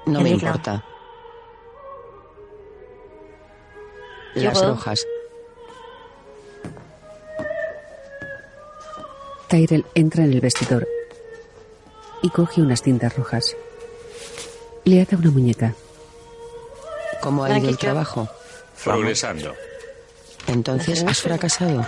No 0.06 0.20
me 0.20 0.30
importa. 0.30 0.84
Las 4.34 4.62
rojas. 4.62 5.06
Tyrell 9.48 9.86
entra 9.94 10.24
en 10.24 10.32
el 10.32 10.40
vestidor 10.40 10.86
y 12.22 12.30
coge 12.30 12.60
unas 12.60 12.82
cintas 12.82 13.16
rojas. 13.16 13.56
Le 14.86 15.02
ata 15.02 15.16
una 15.16 15.32
muñeca. 15.32 15.74
¿Cómo 17.20 17.42
ha 17.42 17.58
ido 17.58 17.68
el 17.68 17.76
trabajo? 17.76 18.28
Progresando. 18.84 19.52
Entonces, 20.46 21.02
¿has 21.02 21.22
fracasado? 21.22 21.84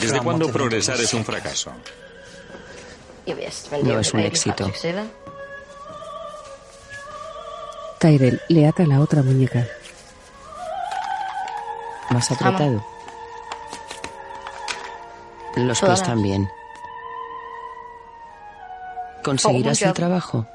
¿Desde 0.00 0.18
cuándo 0.22 0.48
progresar 0.48 0.98
es 0.98 1.12
un 1.12 1.26
fracaso? 1.26 1.72
No 3.84 4.00
es 4.00 4.14
un 4.14 4.20
éxito. 4.20 4.72
Tyrell 7.98 8.40
le 8.48 8.66
ata 8.66 8.86
la 8.86 9.00
otra 9.00 9.22
muñeca. 9.22 9.68
¿Más 12.08 12.30
apretado? 12.30 12.82
Los 15.56 15.80
pies 15.82 16.02
también. 16.02 16.48
¿Conseguirás 19.22 19.82
el 19.82 19.92
trabajo? 19.92 20.46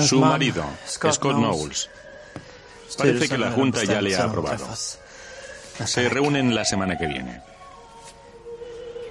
Su 0.00 0.20
marido, 0.20 0.64
Scott 0.88 1.20
Knowles. 1.20 1.90
Parece 2.96 3.28
que 3.28 3.38
la 3.38 3.50
Junta 3.52 3.84
ya 3.84 4.00
le 4.00 4.16
ha 4.16 4.24
aprobado. 4.24 4.66
Se 5.86 6.08
reúnen 6.08 6.54
la 6.54 6.64
semana 6.64 6.96
que 6.96 7.06
viene. 7.06 7.40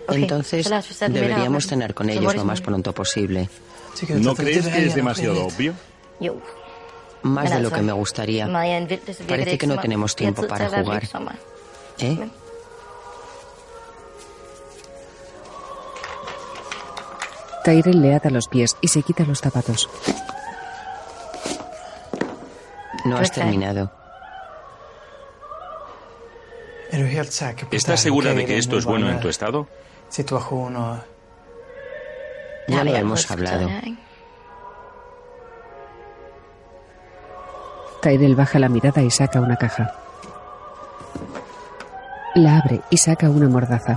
Entonces, 0.07 0.69
deberíamos 0.99 1.67
cenar 1.67 1.93
con 1.93 2.09
ellos 2.09 2.35
lo 2.35 2.45
más 2.45 2.61
pronto 2.61 2.93
posible. 2.93 3.49
¿No 4.09 4.35
crees 4.35 4.67
que 4.67 4.87
es 4.87 4.95
demasiado 4.95 5.45
obvio? 5.45 5.73
Más 7.23 7.49
de 7.51 7.59
lo 7.59 7.71
que 7.71 7.81
me 7.81 7.93
gustaría. 7.93 8.49
Parece 9.27 9.57
que 9.57 9.67
no 9.67 9.79
tenemos 9.79 10.15
tiempo 10.15 10.47
para 10.47 10.69
jugar. 10.69 11.07
¿Eh? 11.99 12.29
Tyrell 17.63 18.01
le 18.01 18.15
ata 18.15 18.31
los 18.31 18.47
pies 18.47 18.75
y 18.81 18.87
se 18.87 19.03
quita 19.03 19.23
los 19.23 19.39
zapatos. 19.39 19.87
No 23.05 23.17
has 23.17 23.31
terminado. 23.31 23.91
¿Estás 27.71 27.99
segura 28.01 28.33
de 28.33 28.45
que 28.45 28.57
esto 28.57 28.77
es 28.77 28.85
bueno 28.85 29.09
en 29.09 29.19
tu 29.19 29.29
estado? 29.29 29.67
Ya 32.67 32.83
lo 32.83 32.95
hemos 32.95 33.31
hablado. 33.31 33.69
Tyrell 38.01 38.35
baja 38.35 38.59
la 38.59 38.67
mirada 38.69 39.01
y 39.01 39.11
saca 39.11 39.39
una 39.39 39.55
caja. 39.55 39.93
La 42.35 42.57
abre 42.57 42.81
y 42.89 42.97
saca 42.97 43.29
una 43.29 43.47
mordaza. 43.47 43.95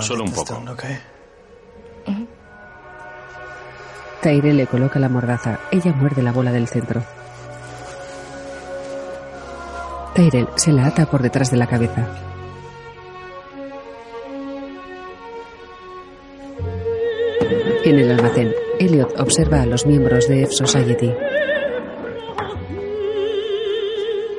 Solo 0.00 0.24
un 0.24 0.32
poco. 0.32 0.60
Tyrell 4.22 4.56
le 4.56 4.66
coloca 4.66 4.98
la 4.98 5.08
mordaza. 5.08 5.60
Ella 5.70 5.92
muerde 5.92 6.22
la 6.22 6.32
bola 6.32 6.50
del 6.52 6.66
centro. 6.66 7.02
Tyrell 10.14 10.48
se 10.56 10.72
la 10.72 10.86
ata 10.86 11.06
por 11.06 11.22
detrás 11.22 11.50
de 11.50 11.56
la 11.56 11.66
cabeza. 11.66 12.06
En 17.84 17.98
el 17.98 18.10
almacén, 18.10 18.52
Elliot 18.80 19.18
observa 19.20 19.62
a 19.62 19.66
los 19.66 19.86
miembros 19.86 20.28
de 20.28 20.42
F 20.42 20.52
Society. 20.52 21.14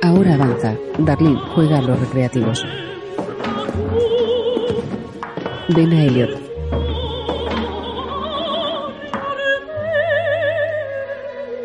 Ahora 0.02 0.34
avanza. 0.34 0.76
Darlene 0.98 1.40
juega 1.54 1.78
a 1.78 1.82
los 1.82 1.98
recreativos. 1.98 2.64
Ven 5.74 5.92
a 5.92 6.04
Elliot. 6.04 6.49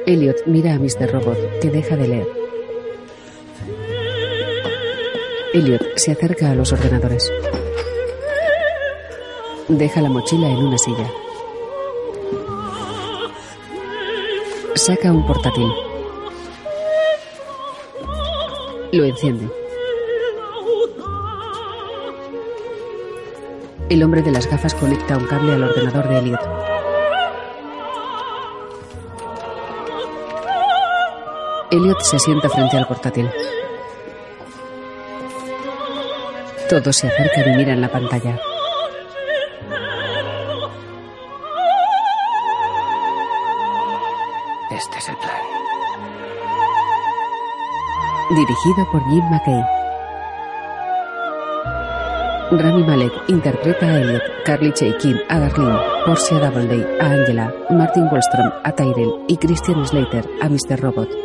Elliot 0.07 0.45
mira 0.45 0.75
a 0.75 0.79
Mr. 0.79 1.11
Robot, 1.11 1.59
que 1.59 1.71
deja 1.71 1.95
de 1.95 2.07
leer. 2.07 2.27
Elliot 5.51 5.81
se 5.95 6.11
acerca 6.11 6.51
a 6.51 6.55
los 6.55 6.71
ordenadores. 6.71 7.31
Deja 9.67 10.01
la 10.01 10.09
mochila 10.09 10.47
en 10.47 10.57
una 10.57 10.77
silla. 10.77 11.09
Saca 14.75 15.11
un 15.11 15.25
portátil. 15.25 15.71
Lo 18.91 19.05
enciende. 19.05 19.49
El 23.89 24.03
hombre 24.03 24.21
de 24.21 24.31
las 24.31 24.47
gafas 24.47 24.75
conecta 24.75 25.17
un 25.17 25.25
cable 25.25 25.53
al 25.53 25.63
ordenador 25.63 26.07
de 26.09 26.17
Elliot. 26.19 26.54
Elliot 31.75 31.99
se 31.99 32.17
sienta 32.19 32.47
frente 32.47 32.77
al 32.77 32.87
portátil. 32.87 33.29
Todos 36.69 36.95
se 36.95 37.07
acercan 37.07 37.53
y 37.53 37.57
miran 37.57 37.81
la 37.81 37.89
pantalla. 37.89 38.39
Este 44.71 44.97
es 44.97 45.09
el 45.09 45.17
plan. 45.17 45.35
Dirigido 48.29 48.91
por 48.91 49.03
Jim 49.09 49.23
McKay. 49.29 49.63
Rami 52.51 52.83
Malek 52.83 53.13
interpreta 53.27 53.85
a 53.85 53.99
Elliot, 53.99 54.23
Carly 54.45 54.71
Chaikin 54.71 55.19
a 55.27 55.39
Darlene, 55.39 55.79
Portia 56.05 56.39
Doubleday 56.39 56.85
a 57.01 57.05
Angela, 57.05 57.53
Martin 57.69 58.07
Wallstrom 58.11 58.51
a 58.63 58.71
Tyrell 58.71 59.25
y 59.27 59.35
Christian 59.35 59.85
Slater 59.85 60.25
a 60.41 60.47
Mr. 60.47 60.79
Robot. 60.79 61.24